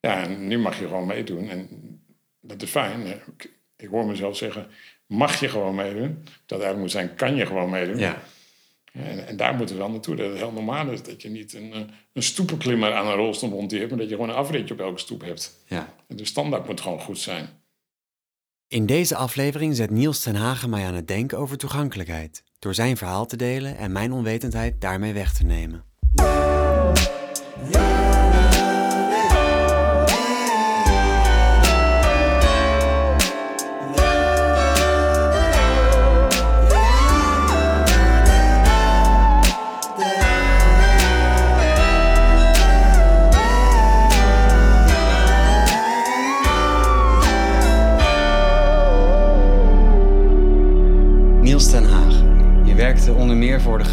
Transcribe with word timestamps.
Ja, 0.00 0.22
en 0.22 0.46
nu 0.46 0.58
mag 0.58 0.78
je 0.78 0.86
gewoon 0.86 1.06
meedoen. 1.06 1.48
En 1.48 1.68
dat 2.40 2.62
is 2.62 2.70
fijn. 2.70 3.06
Ik, 3.06 3.50
ik 3.76 3.88
hoor 3.88 4.06
mezelf 4.06 4.36
zeggen, 4.36 4.68
mag 5.06 5.40
je 5.40 5.48
gewoon 5.48 5.74
meedoen. 5.74 6.24
Dat 6.24 6.60
eigenlijk 6.60 6.78
moet 6.78 6.90
zijn, 6.90 7.14
kan 7.14 7.36
je 7.36 7.46
gewoon 7.46 7.70
meedoen. 7.70 7.98
Ja. 7.98 8.22
En, 8.92 9.26
en 9.26 9.36
daar 9.36 9.54
moeten 9.54 9.74
we 9.74 9.80
wel 9.80 9.90
naartoe. 9.90 10.16
Dat 10.16 10.30
het 10.30 10.38
heel 10.38 10.52
normaal 10.52 10.90
is 10.90 11.02
dat 11.02 11.22
je 11.22 11.28
niet 11.28 11.54
een, 11.54 11.72
eh, 11.72 11.80
een 12.12 12.22
stoepenklimmer 12.22 12.94
aan 12.94 13.06
een 13.06 13.14
rolstoel 13.14 13.50
monteert... 13.50 13.88
maar 13.88 13.98
dat 13.98 14.08
je 14.08 14.14
gewoon 14.14 14.30
een 14.30 14.36
afritje 14.36 14.74
op 14.74 14.80
elke 14.80 14.98
stoep 14.98 15.20
hebt. 15.20 15.64
ja. 15.66 15.94
En 16.08 16.16
de 16.16 16.24
standaard 16.24 16.66
moet 16.66 16.80
gewoon 16.80 17.00
goed 17.00 17.18
zijn. 17.18 17.48
In 18.68 18.86
deze 18.86 19.16
aflevering 19.16 19.76
zet 19.76 19.90
Niels 19.90 20.22
ten 20.22 20.34
Hagen 20.34 20.70
mij 20.70 20.84
aan 20.86 20.94
het 20.94 21.08
denken 21.08 21.38
over 21.38 21.58
toegankelijkheid. 21.58 22.42
Door 22.58 22.74
zijn 22.74 22.96
verhaal 22.96 23.26
te 23.26 23.36
delen 23.36 23.76
en 23.76 23.92
mijn 23.92 24.12
onwetendheid 24.12 24.80
daarmee 24.80 25.12
weg 25.12 25.32
te 25.32 25.44
nemen. 25.44 25.84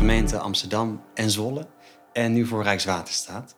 Amsterdam 0.07 1.03
en 1.13 1.29
Zwolle 1.29 1.67
en 2.13 2.33
nu 2.33 2.45
voor 2.45 2.63
Rijkswaterstaat. 2.63 3.55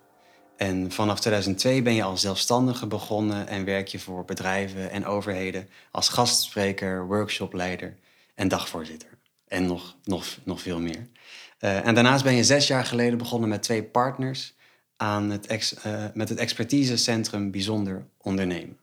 En 0.58 0.91
vanaf 0.91 1.20
2002 1.20 1.81
ben 1.81 1.94
je 1.94 2.03
als 2.03 2.22
zelfstandige 2.22 2.88
begonnen 2.88 3.48
en 3.48 3.66
werk 3.66 3.88
je 3.88 3.99
voor 3.99 4.25
bedrijven 4.25 4.91
en 4.91 5.05
overheden 5.05 5.70
als 5.91 6.09
gastspreker, 6.09 7.08
workshopleider 7.08 7.97
en 8.36 8.47
dagvoorzitter. 8.47 9.09
En 9.47 9.66
nog, 9.66 9.95
nog, 10.03 10.25
nog 10.44 10.61
veel 10.61 10.80
meer. 10.80 11.08
Eh, 11.59 11.88
en 11.88 11.95
daarnaast 11.95 12.23
ben 12.23 12.36
je 12.36 12.44
zes 12.44 12.67
jaar 12.67 12.86
geleden 12.86 13.17
begonnen 13.17 13.50
met 13.50 13.63
twee 13.63 13.84
partners 13.84 14.56
aan 14.97 15.30
het 15.30 15.47
eh, 15.47 16.06
met 16.13 16.30
het 16.30 16.38
expertisecentrum 16.38 17.52
Bijzonder 17.52 18.08
Ondernemen. 18.17 18.78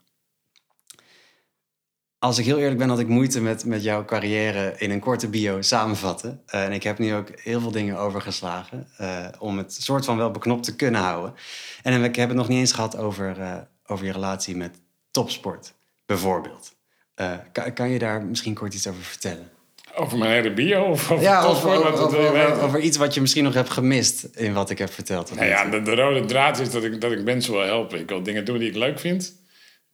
Als 2.19 2.39
ik 2.39 2.45
heel 2.45 2.59
eerlijk 2.59 2.79
ben, 2.79 2.89
had 2.89 2.99
ik 2.99 3.09
moeite 3.09 3.41
met, 3.41 3.65
met 3.65 3.83
jouw 3.83 4.05
carrière 4.05 4.75
in 4.79 4.91
een 4.91 5.01
korte 5.01 5.29
bio 5.29 5.63
samenvatten. 5.63 6.43
Eh, 6.47 6.65
en 6.65 6.73
ik 6.73 6.83
heb 6.83 6.99
nu 6.99 7.15
ook 7.15 7.29
heel 7.35 7.61
veel 7.61 7.71
dingen 7.71 7.99
overgeslagen 7.99 8.89
eh, 8.97 9.27
om 9.39 9.59
het 9.59 9.73
soort 9.73 10.05
van 10.05 10.17
wel 10.17 10.31
beknopt 10.31 10.65
te 10.65 10.77
kunnen 10.77 11.01
houden. 11.01 11.35
En 11.83 12.05
ik 12.05 12.17
heb 12.17 12.29
het 12.29 12.37
nog 12.37 12.49
niet 12.49 12.59
eens 12.59 12.73
gehad 12.73 12.97
over, 12.97 13.41
eh, 13.41 13.57
over 13.87 14.07
je 14.07 14.13
relatie 14.13 14.57
met 14.57 14.81
topsport, 15.11 15.73
bijvoorbeeld. 16.07 16.75
Eh, 17.15 17.31
kan, 17.53 17.73
kan 17.73 17.91
je 17.91 17.99
daar 17.99 18.23
misschien 18.23 18.55
kort 18.55 18.75
iets 18.75 18.87
over 18.87 19.03
vertellen? 19.03 19.51
Over 19.95 20.19
mijn 20.19 20.31
hele 20.31 20.53
bio 20.53 20.83
of 20.83 21.11
over 21.11 21.25
Ja, 21.25 21.43
topsport, 21.43 21.99
over, 21.99 22.63
over, 22.63 22.81
iets 22.81 22.97
wat 22.97 23.15
je 23.15 23.21
misschien 23.21 23.45
nog 23.45 23.55
hebt 23.55 23.71
gemist 23.71 24.29
in 24.35 24.53
wat 24.53 24.71
ik 24.71 24.79
heb 24.79 24.93
verteld. 24.93 25.35
Nou 25.35 25.47
ja, 25.47 25.65
de, 25.65 25.83
de 25.83 25.95
rode 25.95 26.25
draad 26.25 26.59
is 26.59 26.71
dat 26.71 26.85
ik, 26.85 27.01
dat 27.01 27.13
ik 27.13 27.25
mensen 27.25 27.53
wil 27.53 27.63
helpen. 27.63 28.01
Ik 28.01 28.09
wil 28.09 28.23
dingen 28.23 28.45
doen 28.45 28.59
die 28.59 28.69
ik 28.69 28.77
leuk 28.77 28.99
vind. 28.99 29.35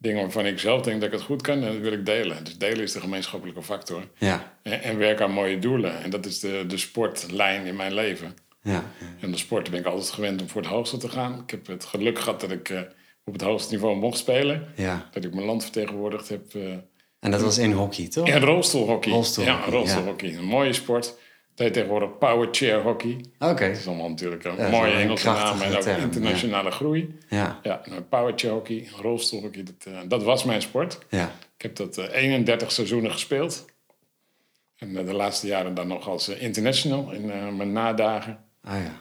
Dingen 0.03 0.21
waarvan 0.21 0.45
ik 0.45 0.59
zelf 0.59 0.81
denk 0.81 0.99
dat 1.01 1.09
ik 1.11 1.15
het 1.15 1.25
goed 1.25 1.41
kan 1.41 1.63
en 1.63 1.71
dat 1.73 1.81
wil 1.81 1.91
ik 1.91 2.05
delen. 2.05 2.43
Dus 2.43 2.57
delen 2.57 2.81
is 2.83 2.91
de 2.91 2.99
gemeenschappelijke 2.99 3.61
factor. 3.63 4.03
ja, 4.17 4.53
En, 4.63 4.81
en 4.81 4.97
werken 4.97 5.25
aan 5.25 5.31
mooie 5.31 5.59
doelen. 5.59 6.01
En 6.03 6.09
dat 6.09 6.25
is 6.25 6.39
de, 6.39 6.63
de 6.67 6.77
sportlijn 6.77 7.65
in 7.65 7.75
mijn 7.75 7.93
leven. 7.93 8.35
ja, 8.61 8.83
En 9.19 9.31
de 9.31 9.37
sport 9.37 9.69
ben 9.69 9.79
ik 9.79 9.85
altijd 9.85 10.09
gewend 10.11 10.41
om 10.41 10.49
voor 10.49 10.61
het 10.61 10.69
hoogste 10.69 10.97
te 10.97 11.09
gaan. 11.09 11.39
Ik 11.43 11.51
heb 11.51 11.67
het 11.67 11.85
geluk 11.85 12.19
gehad 12.19 12.39
dat 12.41 12.51
ik 12.51 12.69
eh, 12.69 12.79
op 13.23 13.33
het 13.33 13.41
hoogste 13.41 13.73
niveau 13.73 13.95
mocht 13.95 14.17
spelen. 14.17 14.67
ja. 14.75 15.09
Dat 15.11 15.23
ik 15.23 15.33
mijn 15.33 15.45
land 15.45 15.63
vertegenwoordigd 15.63 16.29
heb. 16.29 16.53
eh, 16.55 16.61
En 17.19 17.31
dat 17.31 17.41
was 17.41 17.57
in 17.57 17.71
hockey, 17.71 18.07
toch? 18.07 18.27
en 18.27 18.39
rolstoelhockey. 18.41 19.11
Rolstoelhockey, 19.11 19.65
Ja, 19.65 19.71
rolstoelhockey. 19.77 20.35
Een 20.35 20.45
mooie 20.45 20.73
sport. 20.73 21.17
Dat 21.55 21.65
heet 21.65 21.73
tegenwoordig 21.73 22.17
power 22.17 22.47
chair 22.51 22.81
hockey. 22.81 23.25
Oké, 23.39 23.67
Dat 23.67 23.77
is 23.77 23.87
allemaal 23.87 24.09
natuurlijk 24.09 24.43
een 24.43 24.55
Ja, 24.57 24.69
mooie 24.69 24.91
Engelse 24.93 25.25
naam 25.27 25.61
en 25.61 25.75
ook 25.75 25.81
term, 25.81 25.97
ja. 25.97 26.03
internationale 26.03 26.71
groei. 26.71 27.17
ja, 27.29 27.59
Ja, 27.63 27.81
een 27.85 28.07
powerchair 28.07 28.53
hockey, 28.53 28.87
rolstoelhockey, 29.01 29.63
dat, 29.63 29.93
eh, 29.93 29.99
dat 30.07 30.23
was 30.23 30.43
mijn 30.43 30.61
sport. 30.61 30.99
ja. 31.09 31.31
Ik 31.57 31.61
heb 31.61 31.75
dat 31.75 31.97
eh, 31.97 32.21
31 32.21 32.71
seizoenen 32.71 33.11
gespeeld. 33.11 33.65
En 34.77 34.97
eh, 34.97 35.05
de 35.05 35.13
laatste 35.13 35.47
jaren 35.47 35.73
dan 35.73 35.87
nog 35.87 36.07
als 36.07 36.27
eh, 36.27 36.41
international 36.41 37.11
in 37.11 37.31
eh, 37.31 37.47
mijn 37.49 37.71
nadagen. 37.71 38.43
Ah 38.63 38.73
ja. 38.73 38.91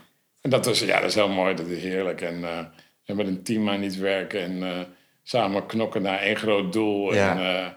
En 0.41 0.50
dat, 0.50 0.66
was, 0.66 0.80
ja, 0.80 1.00
dat 1.00 1.08
is 1.08 1.14
heel 1.14 1.28
mooi, 1.28 1.54
dat 1.54 1.66
is 1.66 1.82
heerlijk. 1.82 2.20
En, 2.20 2.44
eh, 2.44 2.58
en 3.04 3.16
met 3.16 3.26
een 3.26 3.42
team 3.42 3.68
aan 3.68 3.82
iets 3.82 3.96
werken 3.96 4.41
en 4.41 4.62
eh, 4.62 4.80
samen 5.22 5.66
knokken 5.66 6.02
naar 6.02 6.18
één 6.18 6.36
groot 6.36 6.72
doel. 6.72 7.14
Ja. 7.14 7.30
En, 7.30 7.38
eh, 7.38 7.70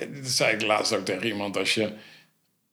ja, 0.00 0.06
dat 0.20 0.30
zei 0.30 0.54
ik 0.54 0.62
laatst 0.62 0.94
ook 0.96 1.04
tegen 1.04 1.26
iemand. 1.26 1.56
Als 1.56 1.74
je 1.74 1.90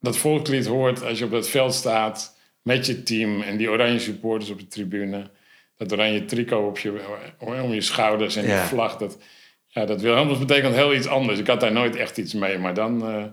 dat 0.04 0.16
volkslied 0.16 0.66
hoort, 0.66 1.04
als 1.04 1.18
je 1.18 1.24
op 1.24 1.30
dat 1.30 1.48
veld 1.48 1.74
staat 1.74 2.36
met 2.62 2.86
je 2.86 3.02
team 3.02 3.40
en 3.42 3.56
die 3.56 3.70
oranje 3.70 3.98
supporters 3.98 4.50
op 4.50 4.58
de 4.58 4.66
tribune. 4.66 5.30
Dat 5.76 5.92
oranje 5.92 6.24
tricot 6.24 6.66
op 6.68 6.78
je, 6.78 7.00
om 7.38 7.72
je 7.72 7.80
schouders 7.80 8.36
en 8.36 8.46
Ja. 8.46 8.60
die 8.60 8.68
vlag. 8.68 8.96
Dat, 8.96 9.18
ja, 9.66 9.84
dat 9.84 10.00
Wilhelmus 10.00 10.38
betekent 10.38 10.74
heel 10.74 10.94
iets 10.94 11.06
anders. 11.06 11.38
Ik 11.38 11.46
had 11.46 11.60
daar 11.60 11.72
nooit 11.72 11.96
echt 11.96 12.18
iets 12.18 12.34
mee, 12.34 12.58
maar 12.58 12.74
dan... 12.74 13.02
eh, 13.08 13.24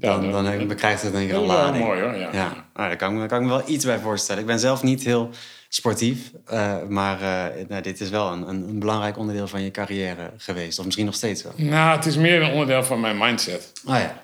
ja, 0.00 0.18
Dan, 0.18 0.30
dan, 0.30 0.44
dan 0.44 0.66
bekrijgt 0.66 1.02
het 1.02 1.14
een 1.14 1.20
heel 1.20 1.46
wel 1.46 1.46
lading. 1.46 1.84
mooi 1.84 2.00
hoor, 2.00 2.14
ja. 2.16 2.28
Ja, 2.32 2.48
nou, 2.74 2.88
daar, 2.88 2.96
kan 2.96 3.12
ik, 3.12 3.18
daar 3.18 3.28
kan 3.28 3.38
ik 3.38 3.44
me 3.48 3.50
wel 3.56 3.68
iets 3.68 3.84
bij 3.84 3.98
voorstellen. 3.98 4.40
Ik 4.40 4.46
ben 4.46 4.58
zelf 4.58 4.82
niet 4.82 5.04
heel 5.04 5.30
sportief, 5.68 6.30
eh, 6.46 6.76
maar 6.88 7.20
eh, 7.22 7.64
nou, 7.68 7.82
dit 7.82 8.00
is 8.00 8.10
wel 8.10 8.32
een, 8.32 8.48
een, 8.48 8.68
een 8.68 8.78
belangrijk 8.78 9.18
onderdeel 9.18 9.46
van 9.48 9.62
je 9.62 9.70
carrière 9.70 10.30
geweest. 10.36 10.78
Of 10.78 10.84
misschien 10.84 11.06
nog 11.06 11.14
steeds 11.14 11.42
wel. 11.42 11.52
Nou, 11.56 11.96
het 11.96 12.06
is 12.06 12.16
meer 12.16 12.42
een 12.42 12.50
onderdeel 12.52 12.84
van 12.84 13.00
mijn 13.00 13.18
mindset. 13.18 13.72
Ah 13.86 13.98
ja, 13.98 14.06
Kijk, 14.06 14.16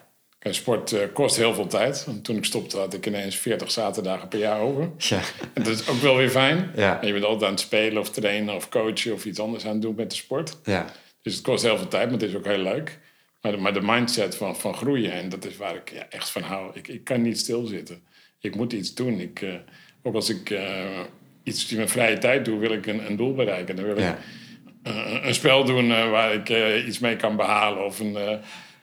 sport 0.55 0.93
eh, 0.93 1.01
kost 1.13 1.37
heel 1.37 1.55
veel 1.55 1.67
tijd. 1.67 2.05
Want 2.05 2.25
toen 2.25 2.37
ik 2.37 2.45
stopte 2.45 2.79
had 2.79 2.95
ik 2.95 3.07
ineens 3.07 3.37
40 3.37 3.71
zaterdagen 3.71 4.29
per 4.29 4.39
jaar 4.39 4.61
over. 4.61 4.91
ja, 4.99 5.21
En 5.55 5.63
dat 5.63 5.73
is 5.73 5.89
ook 5.89 6.01
wel 6.01 6.17
weer 6.17 6.31
fijn. 6.31 6.71
Ja. 6.77 7.01
En 7.01 7.07
je 7.07 7.13
bent 7.13 7.25
altijd 7.25 7.45
aan 7.45 7.51
het 7.51 7.61
spelen 7.61 8.01
of 8.01 8.11
trainen 8.11 8.55
of 8.55 8.69
coachen 8.69 9.13
of 9.13 9.25
iets 9.25 9.41
anders 9.41 9.65
aan 9.65 9.73
het 9.73 9.83
doen 9.83 9.95
met 9.95 10.11
de 10.11 10.17
sport. 10.17 10.57
ja, 10.65 10.87
Dus 11.23 11.35
het 11.35 11.43
kost 11.43 11.63
heel 11.63 11.77
veel 11.79 11.89
tijd, 11.89 12.05
maar 12.11 12.19
het 12.21 12.29
is 12.29 12.35
ook 12.35 12.45
heel 12.45 12.59
leuk. 12.59 12.99
Maar 13.43 13.53
de, 13.53 13.59
maar 13.59 13.73
de 13.73 13.83
mindset 13.83 14.37
van, 14.37 14.57
van 14.57 14.75
groeien, 14.75 15.13
en 15.13 15.29
dat 15.29 15.45
is 15.45 15.57
waar 15.57 15.75
ik 15.75 15.93
ja, 15.93 16.07
echt 16.11 16.31
van 16.31 16.43
hou. 16.43 16.71
Ik, 16.75 16.89
ik 16.89 17.05
kan 17.05 17.23
niet 17.23 17.39
stilzitten. 17.39 18.03
Ik 18.41 18.55
moet 18.55 18.73
iets 18.73 18.95
doen. 18.95 19.21
Ik, 19.21 19.43
eh, 19.43 19.55
ook 20.03 20.15
als 20.15 20.29
ik 20.29 20.51
eh, 20.51 21.01
iets 21.43 21.71
in 21.71 21.77
mijn 21.77 21.89
vrije 21.89 22.19
tijd 22.19 22.45
doe, 22.45 22.59
wil 22.59 22.73
ik 22.73 22.87
een, 22.87 23.07
een 23.07 23.17
doel 23.17 23.35
bereiken. 23.35 23.77
Dan 23.77 23.85
wil 23.85 23.97
ik 23.97 24.15
een 25.23 25.35
spel 25.35 25.65
doen 25.65 25.89
waar 25.89 26.35
ik 26.35 26.49
iets 26.87 26.99
mee 26.99 27.17
kan 27.17 27.37
behalen. 27.37 27.85
Of 27.85 28.01
een, 28.01 28.17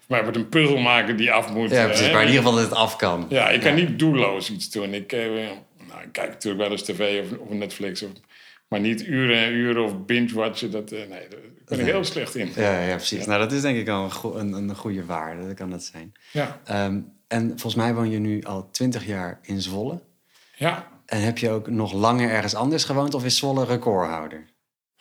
maar 0.08 0.26
met 0.26 0.36
een 0.36 0.50
puzzel 0.50 0.78
maken 0.78 1.16
die 1.18 1.32
af 1.32 1.50
moet. 1.54 1.70
ja 1.70 1.80
eh, 1.82 1.86
precies. 1.86 2.06
hè. 2.06 2.12
Maar 2.14 2.22
in 2.22 2.28
ieder 2.28 2.44
geval 2.44 2.58
dat 2.60 2.70
het 2.70 2.78
af 2.80 2.96
kan. 2.96 3.26
Ja, 3.30 3.50
ik 3.50 3.62
kan 3.62 3.76
niet 3.76 4.00
doelloos 4.00 4.52
iets 4.52 4.72
doen. 4.72 4.94
Ik, 4.94 5.12
eh, 5.12 5.20
nou, 5.88 6.02
ik 6.04 6.12
kijk 6.12 6.30
natuurlijk 6.30 6.64
wel 6.64 6.72
eens 6.72 6.84
tv 6.84 7.22
of, 7.24 7.38
of 7.38 7.50
Netflix. 7.50 8.04
Of, 8.04 8.10
maar 8.68 8.80
niet 8.80 9.06
uren 9.08 9.38
en 9.38 9.54
uren 9.54 9.84
of 9.84 10.06
binge-watchen. 10.06 10.72
Dat, 10.72 10.92
eh, 10.92 11.00
nee, 11.00 11.10
daar 11.30 11.40
ben 11.66 11.80
ik 11.80 11.84
Nee. 11.84 11.94
heel 11.94 12.04
slecht 12.04 12.36
in. 12.36 12.50
Ja, 12.56 12.80
ja, 12.80 12.96
precies. 12.96 13.26
Nou, 13.26 13.40
dat 13.40 13.52
is 13.52 13.62
denk 13.62 13.78
ik 13.78 13.90
al 13.90 14.04
een, 14.04 14.12
go- 14.12 14.36
een, 14.36 14.54
een 14.54 14.76
goede 14.76 15.06
waarde. 15.06 15.46
Dat 15.48 15.56
kan 15.56 15.70
dat 15.70 15.84
zijn. 15.84 16.14
Ja. 16.32 16.60
Ehm, 16.66 17.00
en 17.28 17.48
volgens 17.48 17.76
mij 17.76 17.94
woon 17.94 18.10
je 18.10 18.20
nu 18.20 18.44
al 18.44 18.70
twintig 18.72 19.06
jaar 19.06 19.40
in 19.42 19.62
Zwolle. 19.62 20.02
ja. 20.56 20.92
En 21.06 21.22
heb 21.22 21.38
je 21.38 21.50
ook 21.50 21.70
nog 21.70 21.94
langer 21.94 22.30
ergens 22.30 22.56
anders 22.56 22.84
gewoond 22.84 23.14
of 23.14 23.26
is 23.26 23.38
Zwolle 23.38 23.66
recordhouder? 23.66 24.46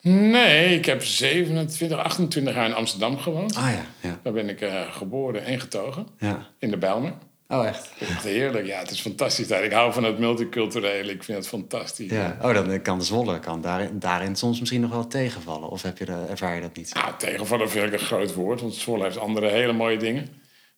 Nee, 0.03 0.75
ik 0.75 0.85
heb 0.85 1.03
27, 1.05 1.99
28 1.99 2.55
jaar 2.55 2.67
in 2.67 2.75
Amsterdam 2.75 3.19
gewoond. 3.19 3.57
Ah 3.57 3.71
ja, 3.71 3.85
ja, 4.09 4.19
Daar 4.23 4.33
ben 4.33 4.49
ik 4.49 4.61
eh, 4.61 4.81
geboren 4.93 5.45
en 5.45 5.61
getogen. 5.61 6.07
ja. 6.19 6.47
In 6.59 6.71
de 6.71 6.77
Bijlmer. 6.77 7.13
Oh 7.49 7.67
echt? 7.67 7.91
Echt 8.01 8.23
heerlijk. 8.25 8.67
Ja, 8.67 8.79
het 8.79 8.91
is 8.91 9.01
fantastisch 9.01 9.49
daar. 9.49 9.65
Ik 9.65 9.73
hou 9.73 9.93
van 9.93 10.05
het 10.05 10.19
multiculturele. 10.19 11.13
Ik 11.13 11.23
vind 11.23 11.39
het 11.39 11.49
fantastisch. 11.49 12.11
Ja, 12.11 12.37
oh, 12.43 12.55
dan 12.55 12.83
kan 12.83 12.99
de 12.99 13.05
Zwolle 13.05 13.39
kan 13.39 13.61
daarin, 13.61 13.99
daarin 13.99 14.37
soms 14.37 14.59
misschien 14.61 14.81
nog 14.81 14.91
wel 14.91 15.07
tegenvallen. 15.07 15.69
Of 15.69 15.83
heb 15.83 15.99
je 15.99 16.05
de, 16.05 16.25
ervaar 16.31 16.55
je 16.55 16.61
dat 16.61 16.77
niet? 16.77 16.95
Nou, 16.95 17.13
tegenvallen 17.19 17.71
vind 17.71 17.87
ik 17.87 17.93
een 17.93 17.99
groot 18.07 18.35
woord, 18.35 18.61
want 18.61 18.75
Zwolle 18.75 19.05
heeft 19.05 19.19
andere 19.19 19.49
hele 19.49 19.73
mooie 19.73 19.97
dingen. 19.97 20.29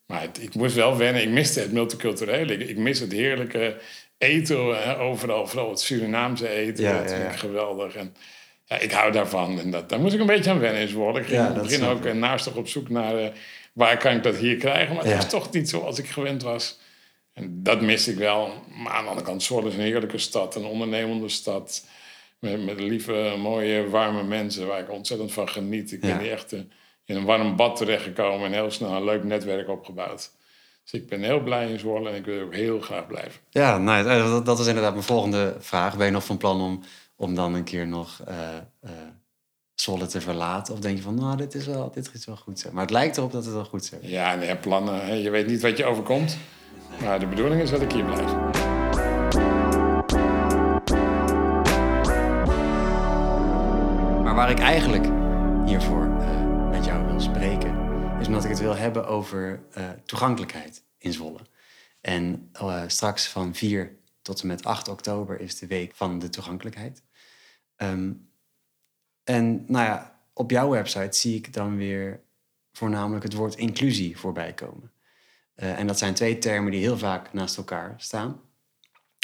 Maar 0.05 0.21
het- 0.21 0.41
ik 0.41 0.53
moest 0.55 0.75
wel 0.75 0.97
wennen, 0.97 1.21
ik 1.21 1.29
miste 1.29 1.59
het 1.59 1.71
multiculturele. 1.71 2.53
Ik, 2.57 2.69
ik 2.69 2.77
mis 2.77 2.99
het 2.99 3.11
heerlijke 3.11 3.77
eten 4.17 4.83
hè, 4.83 4.99
overal, 4.99 5.47
vooral 5.47 5.69
het 5.69 5.79
Surinaamse 5.79 6.49
eten. 6.49 6.83
Ja, 6.83 6.97
dat 7.01 7.09
ja, 7.09 7.17
vind 7.17 7.31
ik 7.31 7.37
geweldig. 7.39 7.95
En, 7.95 8.15
ja, 8.65 8.77
ik 8.79 8.91
hou 8.91 9.11
daarvan. 9.11 9.59
En 9.59 9.71
dat, 9.71 9.89
daar 9.89 9.99
moest 9.99 10.13
ik 10.13 10.19
een 10.19 10.25
beetje 10.25 10.49
aan 10.51 10.59
wennen 10.59 10.81
in 10.81 10.87
Zwolle. 10.87 11.19
Ik 11.19 11.25
ging 11.25 11.37
Ja, 11.37 11.41
in 11.41 11.45
het 11.45 11.55
dat 11.55 11.63
begin 11.63 11.85
ook 11.85 11.97
ik. 11.97 12.05
eh, 12.05 12.13
naastig 12.13 12.55
op 12.55 12.67
zoek 12.67 12.89
naar 12.89 13.17
eh, 13.17 13.27
waar 13.73 13.97
kan 13.97 14.15
ik 14.15 14.23
dat 14.23 14.35
hier 14.35 14.55
krijgen. 14.57 14.95
Maar 14.95 15.03
Ja. 15.03 15.09
dat 15.13 15.21
was 15.21 15.31
toch 15.31 15.51
niet 15.51 15.69
zoals 15.69 15.99
ik 15.99 16.07
gewend 16.07 16.43
was. 16.43 16.79
En 17.33 17.63
dat 17.63 17.81
miste 17.81 18.11
ik 18.11 18.17
wel. 18.17 18.53
Maar 18.83 18.93
aan 18.93 19.03
de 19.03 19.09
andere 19.09 19.27
kant, 19.27 19.43
Zwolle 19.43 19.67
is 19.67 19.73
een 19.73 19.79
heerlijke 19.79 20.17
stad, 20.17 20.55
een 20.55 20.65
ondernemende 20.65 21.29
stad. 21.29 21.85
Met, 22.39 22.65
met 22.65 22.79
lieve, 22.79 23.33
mooie, 23.37 23.89
warme 23.89 24.23
mensen 24.23 24.67
waar 24.67 24.79
ik 24.79 24.91
ontzettend 24.91 25.33
van 25.33 25.49
geniet. 25.49 25.91
Ik 25.91 25.99
ben 25.99 26.19
hier 26.19 26.31
echt 26.31 26.53
eh, 26.53 26.59
in 27.05 27.15
een 27.15 27.25
warm 27.25 27.55
bad 27.55 27.75
terechtgekomen 27.75 28.45
en 28.45 28.53
heel 28.53 28.71
snel 28.71 28.91
een 28.91 29.03
leuk 29.03 29.23
netwerk 29.23 29.69
opgebouwd. 29.69 30.31
Dus 30.83 31.01
ik 31.01 31.07
ben 31.09 31.21
heel 31.23 31.39
blij 31.39 31.69
in 31.69 31.79
Zwolle 31.79 32.09
en 32.09 32.15
ik 32.15 32.25
wil 32.25 32.41
ook 32.41 32.53
heel 32.53 32.79
graag 32.79 33.07
blijven. 33.07 33.39
Ja, 33.49 33.77
nou, 33.77 34.03
dat, 34.03 34.45
dat 34.45 34.59
is 34.59 34.67
inderdaad 34.67 34.91
mijn 34.93 35.03
volgende 35.05 35.55
vraag. 35.59 35.97
Ben 35.97 36.05
je 36.05 36.11
nog 36.11 36.25
van 36.25 36.37
plan 36.37 36.61
om, 36.61 36.83
om 37.15 37.35
dan 37.35 37.53
een 37.53 37.63
keer 37.63 37.87
nog 37.87 38.21
eh, 38.25 38.57
eh, 38.79 38.91
Zwolle 39.73 40.05
te 40.05 40.21
verlaten? 40.21 40.73
Of 40.73 40.79
denk 40.79 40.97
je 40.97 41.03
van, 41.03 41.15
nou, 41.15 41.37
dit 41.37 41.53
is 41.55 41.65
wel, 41.65 41.91
dit 41.91 42.09
is 42.13 42.25
wel 42.25 42.35
goed 42.35 42.59
zo. 42.59 42.69
Maar 42.71 42.81
het 42.81 42.91
lijkt 42.91 43.17
erop 43.17 43.31
dat 43.31 43.45
het 43.45 43.53
wel 43.53 43.65
goed 43.65 43.85
zo 43.85 43.95
is. 44.01 44.09
Ja, 44.09 44.35
nee, 44.35 44.57
plannen. 44.57 45.05
hè. 45.05 45.13
Je 45.13 45.29
weet 45.29 45.47
niet 45.47 45.61
wat 45.61 45.77
je 45.77 45.85
overkomt. 45.85 46.37
Maar 47.01 47.19
de 47.19 47.27
bedoeling 47.27 47.61
is 47.61 47.69
dat 47.69 47.81
ik 47.81 47.91
hier 47.91 48.05
blijf. 48.05 48.33
Maar 54.23 54.35
waar 54.35 54.49
ik 54.49 54.59
eigenlijk 54.59 55.05
hiervoor 55.65 56.03
eh, 56.03 56.69
met 56.69 56.85
jou 56.85 57.05
wil 57.05 57.19
spreken, 57.19 57.75
is 58.19 58.27
omdat 58.27 58.43
ik 58.43 58.49
het 58.49 58.59
wil 58.59 58.75
hebben 58.75 59.07
over 59.07 59.63
toegankelijkheid 60.05 60.83
in 60.97 61.13
Zwolle. 61.13 61.39
En 62.01 62.51
straks 62.87 63.27
van 63.27 63.55
4 63.55 63.97
tot 64.25 64.41
en 64.41 64.47
met 64.47 64.63
8 64.63 64.87
oktober 64.87 65.39
is 65.39 65.59
de 65.59 65.67
week 65.67 65.95
van 65.95 66.19
de 66.19 66.29
toegankelijkheid. 66.29 67.03
Ehm, 67.75 68.11
en 69.23 69.65
nou 69.67 69.85
ja, 69.85 70.21
op 70.33 70.51
jouw 70.51 70.69
website 70.69 71.17
zie 71.17 71.35
ik 71.35 71.53
dan 71.53 71.77
weer 71.77 72.23
voornamelijk 72.71 73.23
het 73.23 73.33
woord 73.33 73.55
inclusie 73.55 74.17
voorbij 74.17 74.53
komen. 74.53 74.91
Eh, 75.55 75.79
en 75.79 75.87
dat 75.87 75.97
zijn 75.97 76.13
twee 76.13 76.37
termen 76.37 76.71
die 76.71 76.81
heel 76.81 76.97
vaak 76.97 77.33
naast 77.33 77.57
elkaar 77.57 77.93
staan. 77.97 78.41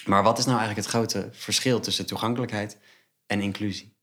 Maar 0.06 0.24
wat 0.24 0.38
is 0.38 0.46
nou 0.46 0.58
eigenlijk 0.58 0.88
het 0.88 0.96
grote 0.96 1.30
verschil 1.32 1.80
tussen 1.80 2.06
toegankelijkheid 2.06 2.78
en 3.26 3.42
inclusie? 3.42 3.94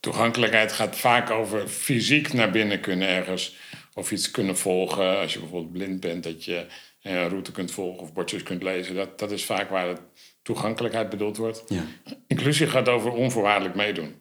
Toegankelijkheid 0.00 0.72
gaat 0.72 0.96
vaak 0.96 1.30
over 1.30 1.68
fysiek 1.68 2.32
naar 2.32 2.50
binnen 2.50 2.80
kunnen 2.80 3.08
ergens. 3.08 3.56
Of 3.94 4.12
iets 4.12 4.30
kunnen 4.30 4.58
volgen. 4.58 5.18
Als 5.18 5.32
je 5.32 5.38
bijvoorbeeld 5.38 5.72
blind 5.72 6.00
bent, 6.00 6.22
dat 6.22 6.44
je 6.44 6.66
een 7.02 7.28
route 7.28 7.52
kunt 7.52 7.70
volgen 7.70 8.02
of 8.02 8.12
bordjes 8.12 8.42
kunt 8.42 8.62
lezen. 8.62 8.94
Dat, 8.94 9.18
dat 9.18 9.30
is 9.30 9.44
vaak 9.44 9.70
waar 9.70 9.88
het 9.88 10.00
toegankelijkheid 10.42 11.08
bedoeld 11.08 11.36
wordt. 11.36 11.62
Ja. 11.66 11.84
Inclusie 12.26 12.66
gaat 12.66 12.88
over 12.88 13.12
onvoorwaardelijk 13.12 13.74
meedoen. 13.74 14.14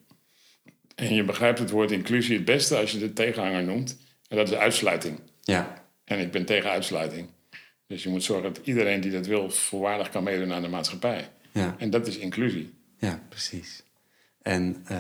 En 0.96 1.14
je 1.14 1.24
begrijpt 1.24 1.60
het 1.60 1.70
woord 1.70 1.92
inclusie 1.92 2.36
het 2.36 2.46
beste 2.46 2.78
als 2.78 2.92
je 2.92 3.00
de 3.00 3.14
tegenhanger 3.14 3.64
noemt. 3.64 3.98
En 4.28 4.38
dat 4.38 4.50
is 4.50 4.56
uitsluiting. 4.56 5.20
Ja, 5.42 5.86
En 6.04 6.20
ik 6.20 6.32
ben 6.32 6.46
tegen 6.46 6.70
uitsluiting. 6.70 7.30
Dus 7.88 8.04
je 8.04 8.10
moet 8.10 8.24
zorgen 8.24 8.54
dat 8.54 8.66
iedereen 8.66 9.02
die 9.02 9.12
dat 9.12 9.26
wil 9.26 9.50
voorwaardig 9.50 10.10
kan 10.10 10.24
meedoen 10.24 10.54
aan 10.54 10.62
de 10.62 10.68
maatschappij. 10.68 11.30
ja. 11.52 11.76
En 11.78 11.90
dat 11.90 12.08
is 12.08 12.18
inclusie. 12.18 12.74
Ja, 12.98 13.24
precies. 13.30 13.84
En 14.42 14.82
eh, 14.86 14.98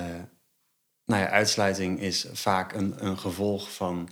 nou 1.06 1.22
ja, 1.22 1.30
uitsluiting 1.30 2.00
is 2.00 2.26
vaak 2.32 2.74
een, 2.74 3.06
een 3.06 3.18
gevolg 3.18 3.74
van 3.74 4.10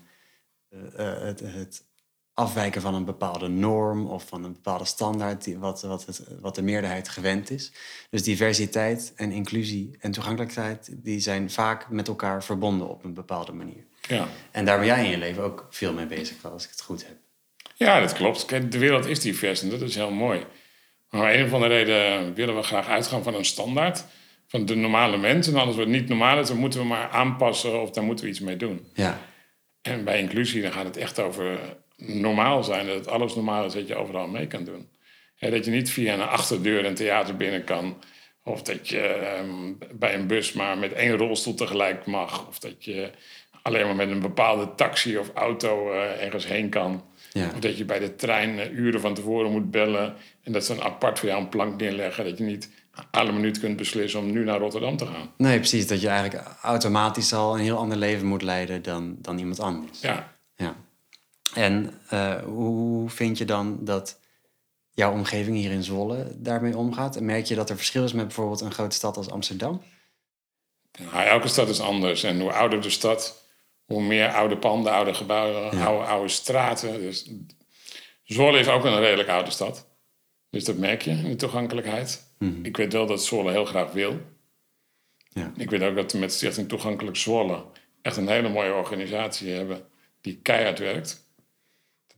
eh, 0.69 0.79
eh, 0.95 1.21
het, 1.21 1.39
het 1.39 1.83
afwijken 2.39 2.81
van 2.81 2.93
een 2.93 3.05
bepaalde 3.05 3.47
norm 3.47 4.07
of 4.07 4.27
van 4.27 4.43
een 4.43 4.53
bepaalde 4.53 4.85
standaard 4.85 5.43
die, 5.43 5.57
wat, 5.57 5.81
wat, 5.81 6.05
het, 6.05 6.21
wat 6.41 6.55
de 6.55 6.61
meerderheid 6.61 7.09
gewend 7.09 7.49
is. 7.49 7.71
Dus 8.09 8.23
diversiteit 8.23 9.13
en 9.15 9.31
inclusie 9.31 9.97
en 9.99 10.11
toegankelijkheid 10.11 10.89
die 10.91 11.19
zijn 11.19 11.51
vaak 11.51 11.89
met 11.89 12.07
elkaar 12.07 12.43
verbonden 12.43 12.89
op 12.89 13.03
een 13.03 13.13
bepaalde 13.13 13.51
manier. 13.51 13.83
Ja. 14.07 14.27
En 14.51 14.65
daar 14.65 14.77
ben 14.77 14.87
jij 14.87 15.03
in 15.03 15.09
je 15.09 15.17
leven 15.17 15.43
ook 15.43 15.67
veel 15.69 15.93
mee 15.93 16.05
bezig, 16.05 16.45
als 16.45 16.63
ik 16.63 16.69
het 16.69 16.81
goed 16.81 17.05
heb. 17.07 17.15
ja, 17.75 17.99
dat 17.99 18.13
klopt. 18.13 18.45
Kijk, 18.45 18.71
de 18.71 18.77
wereld 18.77 19.05
is 19.05 19.19
divers 19.19 19.61
en 19.61 19.69
dat 19.69 19.81
is 19.81 19.95
heel 19.95 20.11
mooi. 20.11 20.45
Maar 21.09 21.21
om 21.21 21.27
een 21.27 21.45
of 21.45 21.53
andere 21.53 21.73
reden 21.73 22.33
willen 22.33 22.55
we 22.55 22.63
graag 22.63 22.87
uitgaan 22.87 23.23
van 23.23 23.35
een 23.35 23.45
standaard. 23.45 24.05
Van 24.47 24.65
de 24.65 24.75
normale 24.75 25.17
mens. 25.17 25.47
En 25.47 25.55
alles 25.55 25.75
wat 25.75 25.87
niet 25.87 26.07
normaal 26.07 26.39
is, 26.39 26.47
dan 26.47 26.57
moeten 26.57 26.79
we 26.79 26.85
maar 26.85 27.09
aanpassen 27.09 27.81
of 27.81 27.91
daar 27.91 28.03
moeten 28.03 28.25
we 28.25 28.31
iets 28.31 28.39
mee 28.39 28.57
doen. 28.57 28.87
Ja, 28.93 29.19
En 29.81 30.03
bij 30.03 30.19
inclusie 30.19 30.61
dan 30.61 30.71
gaat 30.71 30.85
het 30.85 30.97
echt 30.97 31.19
over 31.19 31.59
normaal 31.99 32.63
zijn. 32.63 32.85
Dat 32.85 32.95
het 32.95 33.07
alles 33.07 33.35
normaal 33.35 33.65
is 33.65 33.73
dat 33.73 33.87
je 33.87 33.95
overal 33.95 34.27
mee 34.27 34.47
kan 34.47 34.63
doen. 34.63 34.89
Hè, 35.35 35.49
dat 35.49 35.65
je 35.65 35.71
niet 35.71 35.89
via 35.91 36.13
een 36.13 36.21
achterdeur 36.21 36.85
een 36.85 36.95
theater 36.95 37.35
binnen 37.35 37.63
kan. 37.63 37.97
Of 38.43 38.61
dat 38.61 38.89
je 38.89 38.99
ehm, 38.99 39.73
bij 39.99 40.13
een 40.15 40.27
bus 40.27 40.53
maar 40.53 40.77
met 40.77 40.93
één 40.93 41.17
rolstoel 41.17 41.53
tegelijk 41.53 42.05
mag. 42.05 42.47
Of 42.47 42.59
dat 42.59 42.83
je 42.85 43.11
alleen 43.61 43.85
maar 43.85 43.95
met 43.95 44.09
een 44.09 44.19
bepaalde 44.21 44.75
taxi 44.75 45.17
of 45.17 45.31
auto 45.33 45.91
eh, 45.91 46.23
ergens 46.23 46.47
heen 46.47 46.69
kan. 46.69 47.03
ja. 47.31 47.45
Of 47.53 47.59
dat 47.59 47.77
je 47.77 47.85
bij 47.85 47.99
de 47.99 48.15
trein 48.15 48.59
eh, 48.59 48.71
uren 48.71 49.01
van 49.01 49.13
tevoren 49.13 49.51
moet 49.51 49.71
bellen. 49.71 50.15
En 50.43 50.51
dat 50.51 50.65
ze 50.65 50.75
dan 50.75 50.83
apart 50.83 51.19
voor 51.19 51.29
jou 51.29 51.41
een 51.41 51.49
plank 51.49 51.79
neerleggen. 51.79 52.23
Dat 52.23 52.37
je 52.37 52.43
niet 52.43 52.69
alle 53.11 53.31
minuut 53.31 53.59
kunt 53.59 53.77
beslissen 53.77 54.19
om 54.19 54.31
nu 54.31 54.43
naar 54.43 54.59
Rotterdam 54.59 54.97
te 54.97 55.05
gaan. 55.05 55.31
Nee, 55.37 55.57
precies. 55.57 55.87
Dat 55.87 56.01
je 56.01 56.07
eigenlijk 56.07 56.47
automatisch 56.61 57.33
al 57.33 57.53
een 57.55 57.63
heel 57.63 57.77
ander 57.77 57.97
leven 57.97 58.25
moet 58.27 58.41
leiden 58.41 58.81
dan, 58.81 59.15
dan 59.21 59.37
iemand 59.37 59.59
anders. 59.59 60.01
Ja, 60.01 60.33
Ja. 60.55 60.75
En 61.59 61.93
eh, 62.09 62.43
hoe 62.43 63.09
vind 63.09 63.37
je 63.37 63.45
dan 63.45 63.77
dat 63.81 64.19
jouw 64.91 65.11
omgeving 65.11 65.57
hier 65.57 65.71
in 65.71 65.83
Zwolle 65.83 66.31
daarmee 66.35 66.77
omgaat? 66.77 67.15
En 67.15 67.25
merk 67.25 67.45
je 67.45 67.55
dat 67.55 67.69
er 67.69 67.75
verschil 67.75 68.03
is 68.03 68.13
met 68.13 68.25
bijvoorbeeld 68.25 68.61
een 68.61 68.71
grote 68.71 68.95
stad 68.95 69.17
als 69.17 69.29
Amsterdam? 69.29 69.81
Nou, 70.99 71.25
elke 71.25 71.47
stad 71.47 71.69
is 71.69 71.79
anders. 71.79 72.23
En 72.23 72.39
hoe 72.39 72.51
ouder 72.51 72.81
de 72.81 72.89
stad, 72.89 73.45
hoe 73.85 74.03
meer 74.03 74.33
oude 74.33 74.57
panden, 74.57 74.91
oude 74.91 75.13
gebouwen, 75.13 75.77
Ja. 75.77 75.85
oude, 75.85 76.05
oude 76.05 76.29
straten. 76.29 76.99
Dus 76.99 77.29
Zwolle 78.23 78.59
is 78.59 78.67
ook 78.67 78.83
een 78.83 78.99
redelijk 78.99 79.29
oude 79.29 79.51
stad. 79.51 79.87
Dus 80.49 80.63
dat 80.63 80.77
merk 80.77 81.01
je 81.01 81.11
in 81.11 81.23
de 81.23 81.35
toegankelijkheid. 81.35 82.33
Mhm. 82.37 82.65
Ik 82.65 82.77
weet 82.77 82.93
wel 82.93 83.05
dat 83.05 83.23
Zwolle 83.23 83.51
heel 83.51 83.65
graag 83.65 83.91
wil. 83.91 84.19
Ja. 85.29 85.51
Ik 85.57 85.69
weet 85.69 85.81
ook 85.81 85.95
dat 85.95 86.11
we 86.11 86.17
met 86.17 86.33
Stichting 86.33 86.67
Toegankelijk 86.69 87.17
Zwolle 87.17 87.65
echt 88.01 88.17
een 88.17 88.27
hele 88.27 88.49
mooie 88.49 88.73
organisatie 88.73 89.51
hebben 89.51 89.87
die 90.21 90.39
keihard 90.41 90.79
werkt. 90.79 91.27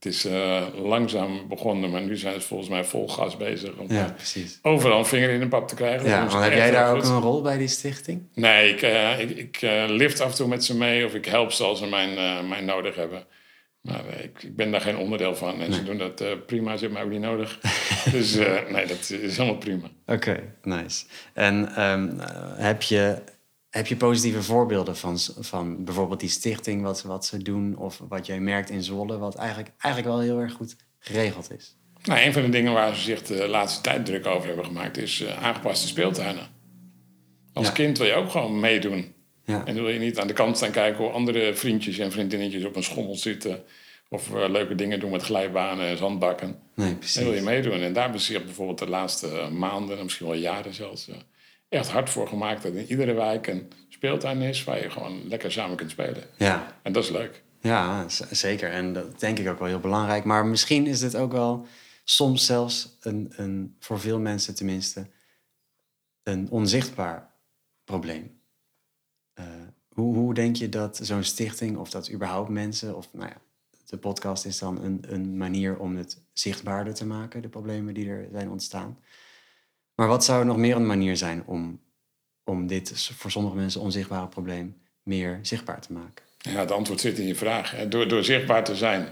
Het 0.02 0.14
is 0.14 0.26
eh, 0.26 0.62
langzaam 0.76 1.48
begonnen, 1.48 1.90
maar 1.90 2.02
nu 2.02 2.18
zijn 2.18 2.42
ze 2.42 2.48
volgens 2.48 2.70
mij 2.70 2.84
vol 2.84 3.08
gas 3.08 3.38
bezig 3.38 3.78
om 3.78 3.86
Ja, 3.90 4.06
eh, 4.06 4.14
precies. 4.16 4.60
overal 4.62 5.00
een 5.00 5.06
vinger 5.06 5.30
in 5.30 5.40
de 5.40 5.48
pap 5.48 5.68
te 5.68 5.76
krijgen. 5.76 6.10
Ja, 6.10 6.28
want 6.28 6.44
heb 6.44 6.54
jij 6.54 6.72
daar 6.72 6.96
ook 6.96 7.04
goed. 7.04 7.12
een 7.12 7.20
rol 7.20 7.42
bij 7.42 7.58
die 7.58 7.68
stichting? 7.68 8.28
Nee, 8.34 8.70
ik, 8.70 8.82
eh, 8.82 9.20
ik, 9.20 9.38
ik 9.38 9.62
lift 9.88 10.20
af 10.20 10.30
en 10.30 10.36
toe 10.36 10.48
met 10.48 10.64
ze 10.64 10.78
mee 10.78 11.06
of 11.06 11.14
ik 11.14 11.26
help 11.26 11.52
ze 11.52 11.64
als 11.64 11.80
ze 11.80 11.88
mijn, 11.88 12.48
mij 12.48 12.62
nodig 12.62 12.96
hebben. 12.96 13.26
Maar 13.82 14.04
ik, 14.24 14.44
ik 14.44 14.56
ben 14.56 14.72
daar 14.72 14.82
geen 14.82 14.98
onderdeel 14.98 15.36
van. 15.36 15.62
En 15.62 15.74
ze 15.74 15.84
doen 15.84 15.98
dat 15.98 16.46
prima, 16.46 16.78
ze 16.78 16.86
hebben 16.86 16.94
mij 16.94 17.04
ook 17.04 17.20
niet 17.20 17.30
nodig. 17.30 17.60
dus 18.12 18.36
nee, 18.70 18.86
dat 18.86 19.10
is 19.22 19.38
helemaal 19.38 19.60
prima. 19.60 19.88
Oké, 20.06 20.40
nice. 20.62 21.06
En 21.34 21.76
ehm, 21.76 22.20
eh, 22.20 22.28
heb, 22.56 22.82
je, 22.82 23.18
heb 23.72 23.88
je 23.88 23.96
positieve 23.96 24.44
voorbeelden 24.44 24.98
van, 24.98 25.18
van 25.40 25.84
bijvoorbeeld 25.84 26.20
die 26.20 26.30
stichting, 26.30 26.82
wat, 26.82 27.02
wat 27.02 27.26
ze 27.26 27.38
doen, 27.38 27.78
of 27.78 28.02
wat 28.10 28.26
jij 28.26 28.40
merkt 28.40 28.70
in 28.70 28.84
Zwolle, 28.84 29.18
wat 29.18 29.36
eigenlijk, 29.36 29.70
eigenlijk 29.78 30.14
wel 30.16 30.24
heel 30.24 30.40
erg 30.40 30.54
goed 30.54 30.76
geregeld 31.00 31.52
is? 31.58 31.76
Nou, 32.04 32.22
een 32.22 32.34
van 32.34 32.42
de 32.42 32.50
dingen 32.50 32.74
waar 32.74 32.96
ze 32.96 33.02
zich 33.02 33.22
de 33.24 33.48
laatste 33.48 33.82
tijd 33.82 34.06
druk 34.06 34.26
over 34.26 34.48
hebben 34.48 34.66
gemaakt 34.66 34.98
is 34.98 35.22
eh, 35.22 35.44
aangepaste 35.44 35.88
speeltuinen. 35.88 36.48
Als 37.54 37.68
Ja. 37.68 37.74
kind 37.74 37.98
wil 37.98 38.08
je 38.08 38.14
ook 38.14 38.32
gewoon 38.32 38.60
meedoen. 38.60 39.14
Ja, 39.46 39.66
En 39.66 39.74
wil 39.74 39.90
je 39.90 40.00
niet 40.00 40.20
aan 40.20 40.28
de 40.28 40.34
kant 40.34 40.58
staan 40.58 40.72
kijken 40.72 41.04
hoe 41.04 41.12
andere 41.14 41.56
vriendjes 41.56 41.98
en 41.98 42.12
vriendinnetjes 42.12 42.64
op 42.66 42.76
een 42.76 42.84
schommel 42.84 43.16
zitten. 43.16 43.64
Of 44.10 44.34
eh, 44.36 44.50
leuke 44.50 44.76
dingen 44.76 45.00
doen 45.00 45.12
met 45.12 45.24
glijbanen 45.24 45.88
en 45.88 45.98
zandbakken. 45.98 46.48
nee, 46.48 46.88
Dan 46.88 46.98
wil 46.98 47.24
je 47.24 47.24
precies. 47.24 47.44
meedoen. 47.46 47.82
En 47.82 47.94
daar 47.94 48.20
zich 48.20 48.44
bijvoorbeeld 48.46 48.80
de 48.80 48.90
laatste 48.90 49.48
maanden, 49.52 49.98
en 49.98 50.04
misschien 50.04 50.28
wel 50.28 50.36
jaren 50.36 50.74
zelfs, 50.74 51.08
eh, 51.10 51.16
echt 51.72 51.90
hard 51.90 52.10
voor 52.10 52.28
gemaakt 52.28 52.64
dat 52.64 52.74
in 52.74 52.86
iedere 52.86 53.14
wijk 53.14 53.48
een 53.48 53.72
speeltuin 53.90 54.42
is 54.42 54.64
waar 54.64 54.84
je 54.84 54.90
gewoon 54.90 55.28
lekker 55.28 55.52
samen 55.52 55.78
kunt 55.78 55.92
spelen. 55.92 56.24
Ja, 56.38 56.76
En 56.82 56.94
dat 56.94 57.04
is 57.04 57.10
leuk. 57.10 57.44
Ja, 57.62 58.06
zeker. 58.32 58.72
En 58.72 58.94
dat 58.94 59.20
denk 59.20 59.40
ik 59.40 59.48
ook 59.48 59.60
wel 59.60 59.68
heel 59.68 59.80
belangrijk. 59.80 60.24
Maar 60.24 60.46
misschien 60.46 60.88
is 60.88 61.00
dit 61.00 61.16
ook 61.16 61.32
wel 61.32 61.66
soms 62.04 62.46
zelfs 62.46 62.98
een, 63.02 63.34
een 63.36 63.76
voor 63.80 64.00
veel 64.00 64.20
mensen 64.20 64.56
tenminste, 64.56 65.08
een 66.24 66.50
onzichtbaar 66.50 67.34
probleem. 67.84 68.40
Eh, 69.34 69.46
hoe, 69.90 70.16
hoe 70.16 70.34
denk 70.34 70.56
je 70.56 70.70
dat 70.70 71.00
zo'n 71.02 71.24
stichting, 71.24 71.78
of 71.78 71.90
dat 71.90 72.12
überhaupt 72.12 72.50
mensen, 72.50 72.96
of 72.96 73.08
nou 73.14 73.30
ja, 73.30 73.38
de 73.86 73.98
podcast 73.98 74.46
is 74.46 74.60
dan 74.60 74.84
een, 74.84 75.04
een 75.08 75.38
manier 75.38 75.78
om 75.78 75.96
het 75.96 76.22
zichtbaarder 76.34 76.94
te 76.94 77.06
maken, 77.06 77.42
de 77.42 77.50
problemen 77.50 77.94
die 77.94 78.10
er 78.10 78.28
zijn 78.32 78.50
ontstaan. 78.50 78.98
Maar 80.02 80.10
wat 80.10 80.26
zou 80.26 80.46
nog 80.46 80.58
meer 80.58 80.76
een 80.76 80.86
manier 80.86 81.18
zijn 81.18 81.44
om, 81.46 81.80
om 82.44 82.68
dit 82.68 83.10
voor 83.18 83.32
sommige 83.32 83.56
mensen 83.56 83.82
onzichtbare 83.82 84.28
probleem 84.28 84.76
meer 85.04 85.40
zichtbaar 85.42 85.82
te 85.82 85.94
maken? 85.94 86.26
Ja, 86.38 86.60
het 86.60 86.72
antwoord 86.72 87.00
zit 87.00 87.20
in 87.20 87.28
je 87.28 87.36
vraag. 87.36 87.72
hè. 87.72 87.88
Door, 87.88 88.08
door 88.08 88.24
zichtbaar 88.24 88.64
te 88.64 88.76
zijn. 88.76 89.08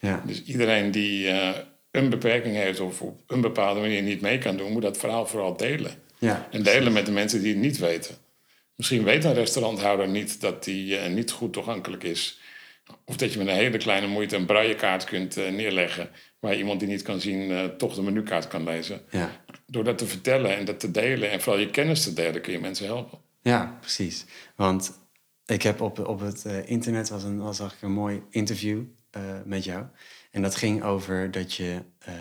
Ja, 0.00 0.22
Dus 0.26 0.44
iedereen 0.44 0.90
die 0.90 1.28
eh, 1.28 1.58
een 1.90 2.08
beperking 2.08 2.54
heeft 2.56 2.80
of 2.80 3.02
op 3.02 3.20
een 3.26 3.40
bepaalde 3.40 3.80
manier 3.80 4.02
niet 4.02 4.20
mee 4.20 4.38
kan 4.38 4.56
doen, 4.56 4.72
moet 4.72 4.82
dat 4.82 4.98
verhaal 4.98 5.26
vooral 5.26 5.56
delen. 5.56 5.92
ja. 6.18 6.48
En 6.50 6.62
delen 6.62 6.92
met 6.92 7.06
de 7.06 7.12
mensen 7.12 7.42
die 7.42 7.52
het 7.52 7.62
niet 7.62 7.78
weten. 7.78 8.16
Misschien 8.74 9.04
weet 9.04 9.24
een 9.24 9.34
restauranthouder 9.34 10.08
niet 10.08 10.40
dat 10.40 10.64
die 10.64 10.96
eh, 10.96 11.12
niet 11.12 11.30
goed 11.30 11.52
toegankelijk 11.52 12.02
is. 12.02 12.40
Of 13.04 13.16
dat 13.16 13.32
je 13.32 13.38
met 13.38 13.48
een 13.48 13.54
hele 13.54 13.78
kleine 13.78 14.06
moeite 14.06 14.36
een 14.36 14.46
braillekaart 14.46 15.04
kunt 15.04 15.36
eh, 15.36 15.50
neerleggen. 15.50 16.10
Waar 16.38 16.56
iemand 16.56 16.80
die 16.80 16.88
niet 16.88 17.02
kan 17.02 17.20
zien 17.20 17.70
toch 17.76 17.94
de 17.94 18.02
menukaart 18.02 18.48
kan 18.48 18.64
lezen. 18.64 19.00
Ja. 19.10 19.41
Door 19.72 19.84
dat 19.84 19.98
te 19.98 20.06
vertellen 20.06 20.56
en 20.56 20.64
dat 20.64 20.80
te 20.80 20.90
delen 20.90 21.30
en 21.30 21.40
vooral 21.40 21.60
je 21.60 21.70
kennis 21.70 22.02
te 22.02 22.12
delen 22.12 22.42
kun 22.42 22.52
je 22.52 22.60
mensen 22.60 22.86
helpen. 22.86 23.18
Ja, 23.42 23.76
precies. 23.80 24.24
Want 24.56 24.98
ik 25.46 25.62
heb 25.62 25.80
op, 25.80 25.98
op 25.98 26.20
het 26.20 26.44
eh, 26.44 26.68
internet 26.68 27.08
was 27.08 27.22
een, 27.22 27.38
was 27.38 27.60
ik 27.60 27.82
een 27.82 27.92
mooi 27.92 28.22
interview 28.30 28.82
eh, 29.10 29.22
met 29.44 29.64
jou. 29.64 29.86
En 30.30 30.42
dat 30.42 30.54
ging 30.54 30.82
over 30.82 31.30
dat 31.30 31.54
je 31.54 31.82
eh, 31.98 32.14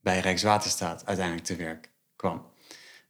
bij 0.00 0.20
Rijkswaterstaat 0.20 1.06
uiteindelijk 1.06 1.46
te 1.46 1.56
werk 1.56 1.92
kwam. 2.16 2.46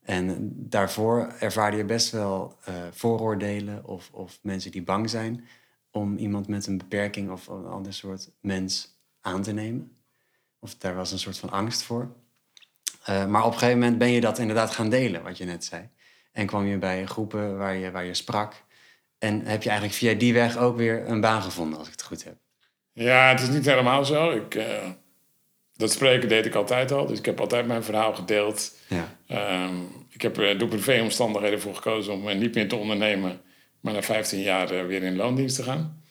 En 0.02 0.52
daarvoor 0.56 1.34
ervaarde 1.38 1.76
je 1.76 1.84
best 1.84 2.10
wel 2.10 2.58
vooroordelen 2.90 3.84
of, 3.84 4.10
of 4.12 4.38
mensen 4.42 4.70
die 4.70 4.82
bang 4.82 5.10
zijn 5.10 5.44
om 5.90 6.16
iemand 6.16 6.48
met 6.48 6.66
een 6.66 6.78
beperking 6.78 7.30
of 7.30 7.46
een 7.46 7.66
ander 7.66 7.92
soort 7.92 8.30
mens 8.40 9.00
aan 9.20 9.42
te 9.42 9.52
nemen. 9.52 9.96
Of 10.58 10.74
daar 10.74 10.94
was 10.94 11.12
een 11.12 11.18
soort 11.18 11.38
van 11.38 11.50
angst 11.50 11.82
voor. 11.82 12.14
Uh, 13.10 13.26
maar 13.26 13.44
op 13.44 13.52
een 13.52 13.58
gegeven 13.58 13.78
moment 13.78 13.98
ben 13.98 14.10
je 14.10 14.20
dat 14.20 14.38
inderdaad 14.38 14.70
gaan 14.70 14.88
delen, 14.88 15.22
wat 15.22 15.38
je 15.38 15.44
net 15.44 15.64
zei. 15.64 15.88
En 16.32 16.46
kwam 16.46 16.66
je 16.66 16.78
bij 16.78 17.06
groepen 17.06 17.58
waar 17.58 17.76
je, 17.76 17.90
waar 17.90 18.04
je 18.04 18.14
sprak. 18.14 18.52
En 19.18 19.46
heb 19.46 19.62
je 19.62 19.68
eigenlijk 19.68 19.98
via 19.98 20.14
die 20.14 20.32
weg 20.32 20.56
ook 20.56 20.76
weer 20.76 21.08
een 21.08 21.20
baan 21.20 21.42
gevonden, 21.42 21.78
als 21.78 21.86
ik 21.86 21.92
het 21.92 22.02
goed 22.02 22.24
heb? 22.24 22.36
Ja, 22.92 23.28
het 23.28 23.40
is 23.40 23.48
niet 23.48 23.64
helemaal 23.64 24.04
zo. 24.04 24.30
Ik, 24.30 24.54
uh, 24.54 24.64
dat 25.76 25.92
spreken 25.92 26.28
deed 26.28 26.46
ik 26.46 26.54
altijd 26.54 26.92
al. 26.92 27.06
Dus 27.06 27.18
ik 27.18 27.24
heb 27.24 27.40
altijd 27.40 27.66
mijn 27.66 27.84
verhaal 27.84 28.14
gedeeld. 28.14 28.76
Ja. 28.88 29.16
Um, 29.66 29.88
ik 30.10 30.22
heb 30.22 30.36
er 30.36 30.58
door 30.58 30.68
privéomstandigheden 30.68 31.60
voor 31.60 31.74
gekozen 31.74 32.12
om 32.12 32.38
niet 32.38 32.54
meer 32.54 32.68
te 32.68 32.76
ondernemen. 32.76 33.40
Maar 33.80 33.92
na 33.92 34.02
15 34.02 34.40
jaar 34.40 34.86
weer 34.86 35.02
in 35.02 35.16
loondienst 35.16 35.56
te 35.56 35.62
gaan. 35.62 36.02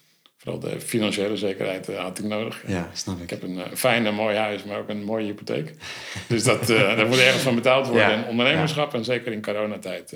Vooral 0.43 0.59
de 0.59 0.81
financiële 0.81 1.37
zekerheid 1.37 1.89
uh, 1.89 1.99
had 1.99 2.19
ik 2.19 2.25
nodig. 2.25 2.63
Ja, 2.67 2.89
snap 2.93 3.17
ik. 3.17 3.23
Ik 3.23 3.29
heb 3.29 3.43
een 3.43 3.61
fijn 3.73 4.05
en 4.05 4.13
mooi 4.13 4.35
huis, 4.35 4.63
maar 4.63 4.79
ook 4.79 4.89
een 4.89 5.03
mooie 5.03 5.25
hypotheek. 5.25 5.73
dus 6.27 6.43
dat, 6.43 6.67
daar 6.67 7.07
moet 7.07 7.17
ergens 7.17 7.43
van 7.43 7.55
betaald 7.55 7.87
worden. 7.87 8.09
Ja. 8.09 8.23
En 8.23 8.27
ondernemerschap, 8.27 8.93
en 8.93 9.03
zeker 9.03 9.31
in 9.31 9.41
coronatijd, 9.41 10.13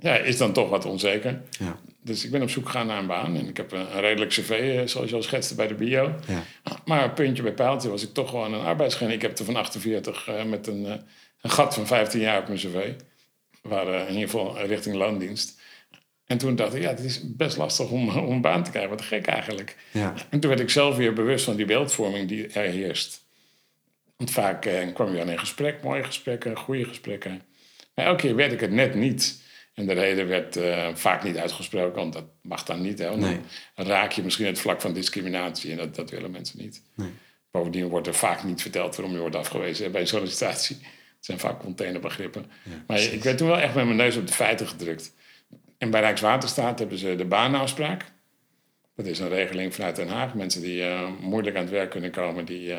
ja, 0.00 0.16
is 0.16 0.36
dan 0.36 0.52
toch 0.52 0.68
wat 0.68 0.84
onzeker. 0.84 1.40
Ja. 1.58 1.78
Dus 2.02 2.24
ik 2.24 2.30
ben 2.30 2.42
op 2.42 2.50
zoek 2.50 2.66
gegaan 2.66 2.86
naar 2.86 2.98
een 2.98 3.06
baan. 3.06 3.36
En 3.36 3.48
ik 3.48 3.56
heb 3.56 3.72
een, 3.72 3.94
een 3.94 4.00
redelijk 4.00 4.30
cv, 4.30 4.50
eh, 4.50 4.86
zoals 4.86 5.10
je 5.10 5.16
al 5.16 5.22
schetste 5.22 5.54
bij 5.54 5.66
de 5.66 5.74
bio. 5.74 6.14
Ja. 6.26 6.42
Maar 6.84 7.12
puntje 7.12 7.42
bij 7.42 7.52
paaltje 7.52 7.88
was 7.88 8.02
ik 8.02 8.14
toch 8.14 8.30
gewoon 8.30 8.54
een 8.54 8.64
arbeidsgehandicapte 8.64 9.44
van 9.44 9.56
48... 9.56 10.28
Uh, 10.28 10.44
met 10.44 10.66
een, 10.66 10.84
een 11.40 11.50
gat 11.50 11.74
van 11.74 11.86
15 11.86 12.20
jaar 12.20 12.38
op 12.40 12.46
mijn 12.46 12.58
cv. 12.58 12.92
Waar 13.62 13.86
in 13.86 14.14
ieder 14.14 14.30
geval 14.30 14.58
richting 14.60 14.96
loondienst. 14.96 15.60
En 16.30 16.38
toen 16.38 16.56
dacht 16.56 16.74
ik, 16.74 16.82
ja, 16.82 16.88
het 16.88 17.00
is 17.00 17.20
best 17.36 17.56
lastig 17.56 17.90
om, 17.90 18.08
om 18.08 18.30
een 18.30 18.40
baan 18.40 18.64
te 18.64 18.70
krijgen. 18.70 18.90
Wat 18.90 19.02
gek 19.02 19.26
eigenlijk. 19.26 19.76
Ja. 19.90 20.14
En 20.28 20.40
toen 20.40 20.50
werd 20.50 20.62
ik 20.62 20.70
zelf 20.70 20.96
weer 20.96 21.12
bewust 21.12 21.44
van 21.44 21.56
die 21.56 21.64
beeldvorming 21.64 22.28
die 22.28 22.46
er 22.46 22.70
heerst. 22.70 23.24
Want 24.16 24.30
vaak 24.30 24.60
kwam 24.94 25.10
je 25.10 25.16
dan 25.16 25.28
in 25.28 25.38
gesprek, 25.38 25.82
mooie 25.82 26.04
gesprekken, 26.04 26.56
goede 26.56 26.84
gesprekken. 26.84 27.42
Maar 27.94 28.04
elke 28.04 28.22
keer 28.22 28.34
werd 28.36 28.52
ik 28.52 28.60
het 28.60 28.70
net 28.70 28.94
niet... 28.94 29.42
En 29.74 29.86
de 29.86 29.92
reden 29.92 30.26
werd 30.26 30.56
uh, 30.56 30.88
vaak 30.94 31.24
niet 31.24 31.36
uitgesproken, 31.36 32.00
want 32.00 32.12
dat 32.12 32.24
mag 32.42 32.64
dan 32.64 32.80
niet. 32.80 32.98
Hè? 32.98 33.18
Dan 33.18 33.44
raak 33.74 34.12
je 34.12 34.22
misschien 34.22 34.46
het 34.46 34.60
vlak 34.60 34.80
van 34.80 34.92
discriminatie 34.92 35.70
en 35.70 35.76
dat, 35.76 35.94
dat 35.94 36.10
willen 36.10 36.30
mensen 36.30 36.58
niet. 36.58 36.82
Nee. 36.94 37.10
Bovendien 37.50 37.88
wordt 37.88 38.06
er 38.06 38.14
vaak 38.14 38.44
niet 38.44 38.62
verteld 38.62 38.96
waarom 38.96 39.14
je 39.14 39.20
wordt 39.20 39.36
afgewezen 39.36 39.92
bij 39.92 40.06
sollicitatie. 40.06 40.76
Het 40.76 41.24
zijn 41.24 41.38
vaak 41.38 41.60
containerbegrippen. 41.60 42.50
maar 42.86 43.00
ik 43.00 43.22
werd 43.22 43.38
toen 43.38 43.48
wel 43.48 43.58
echt 43.58 43.74
met 43.74 43.84
mijn 43.84 43.96
neus 43.96 44.16
op 44.16 44.26
de 44.26 44.32
feiten 44.32 44.66
gedrukt. 44.66 45.12
En 45.80 45.90
bij 45.90 46.00
Rijkswaterstaat 46.00 46.78
hebben 46.78 46.98
ze 46.98 47.16
de 47.16 47.24
baanafspraak. 47.24 48.04
Dat 48.96 49.06
is 49.06 49.18
een 49.18 49.28
regeling 49.28 49.74
vanuit 49.74 49.96
Den 49.96 50.08
Haag. 50.08 50.34
Mensen 50.34 50.62
die 50.62 50.80
uh, 50.80 51.08
moeilijk 51.20 51.56
aan 51.56 51.62
het 51.62 51.70
werk 51.70 51.90
kunnen 51.90 52.10
komen, 52.10 52.44
die, 52.44 52.68
uh, 52.68 52.78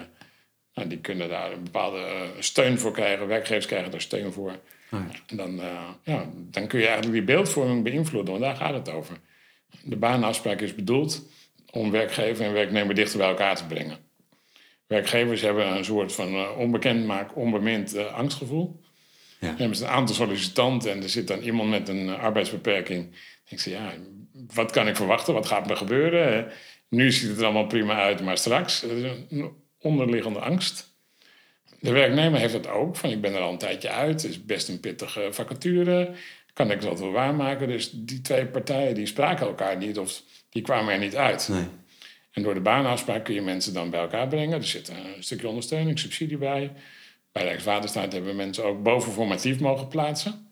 nou, 0.74 0.88
die 0.88 0.98
kunnen 0.98 1.30
daar 1.30 1.52
een 1.52 1.64
bepaalde 1.64 2.30
steun 2.40 2.80
voor 2.80 2.92
krijgen. 2.92 3.28
Werkgevers 3.28 3.66
krijgen 3.66 3.92
daar 3.92 4.02
steun 4.02 4.32
voor. 4.32 4.60
En 5.28 5.38
dan, 5.38 5.62
ja, 6.04 6.30
dan 6.36 6.68
kun 6.68 6.80
je 6.80 6.86
eigenlijk 6.86 7.14
die 7.14 7.36
beeldvorming 7.36 7.84
beïnvloeden, 7.84 8.32
want 8.32 8.44
daar 8.46 8.56
gaat 8.56 8.74
het 8.74 8.90
over. 8.90 9.18
De 9.84 9.96
baanafspraak 9.96 10.62
is 10.62 10.76
bedoeld 10.76 11.30
om 11.72 11.92
werkgever 11.92 12.46
en 12.46 12.54
werknemer 12.54 12.96
dichter 12.96 13.18
bij 13.18 13.28
elkaar 13.28 13.56
te 13.56 13.66
brengen. 13.66 13.98
Werkgevers 14.88 15.42
hebben 15.42 15.68
een 15.68 15.86
soort 15.86 16.14
van 16.14 16.50
onbekend, 16.50 17.06
maar 17.06 17.32
onbemind 17.34 17.98
angstgevoel. 17.98 18.80
Ja. 19.42 19.56
Hebben 19.58 19.78
ze 19.78 19.84
een 19.84 19.90
aantal 19.90 20.16
sollicitanten 20.16 20.92
en 20.92 21.04
er 21.04 21.10
zit 21.10 21.28
dan 21.28 21.40
iemand 21.40 21.70
met 21.70 21.90
een 21.90 22.10
arbeidsbeperking. 22.10 23.16
Ik 23.48 23.60
zeg, 23.60 23.74
ja, 23.74 23.94
wat 24.54 24.72
kan 24.72 24.88
ik 24.88 24.96
verwachten? 24.96 25.34
Wat 25.34 25.46
gaat 25.46 25.68
me 25.68 25.76
gebeuren? 25.76 26.52
Nu 26.90 27.12
ziet 27.12 27.30
het 27.30 27.38
er 27.38 27.44
allemaal 27.44 27.68
prima 27.68 27.96
uit, 27.96 28.22
maar 28.22 28.38
straks. 28.38 28.84
is 28.84 29.12
een 29.30 29.52
onderliggende 29.80 30.40
angst. 30.40 30.96
De 31.80 31.92
werknemer 31.92 32.40
heeft 32.40 32.54
het 32.54 32.68
ook, 32.68 32.96
van 32.96 33.10
ik 33.10 33.22
ben 33.22 33.34
er 33.34 33.40
al 33.40 33.52
een 33.52 33.58
tijdje 33.58 33.90
uit, 33.90 34.22
het 34.22 34.32
is 34.32 34.46
best 34.46 34.70
een 34.70 34.80
pittige 34.80 35.28
vacature, 35.32 36.14
kan 36.54 36.72
ik 36.72 36.82
dat 36.82 37.00
wel 37.00 37.12
waarmaken. 37.12 37.68
Dus 37.68 37.92
die 37.94 38.22
twee 38.22 38.46
partijen 38.46 38.96
die 38.96 39.06
spraken 39.06 39.48
elkaar 39.48 39.78
niet 39.78 39.98
of 39.98 40.22
die 40.50 40.62
kwamen 40.62 40.94
er 40.94 41.00
niet 41.00 41.16
uit. 41.16 41.48
Nee. 41.50 41.66
En 42.32 42.44
door 42.44 42.54
de 42.54 42.60
baanafspraak 42.60 43.24
kun 43.24 43.34
je 43.34 43.42
mensen 43.42 43.74
dan 43.74 43.90
bij 43.90 44.00
elkaar 44.00 44.28
brengen. 44.28 44.58
Er 44.58 44.68
zit 44.68 44.88
een 44.88 45.24
stukje 45.24 45.48
ondersteuning, 45.48 46.00
subsidie 46.00 46.38
bij. 46.38 46.72
Bij 47.32 47.44
Rijkswaterstaat 47.44 48.14
hebben 48.14 48.36
mensen 48.36 48.66
ook 48.66 48.84
bovenformatief 48.84 49.60
mogen 49.60 49.88
plaatsen. 49.88 50.48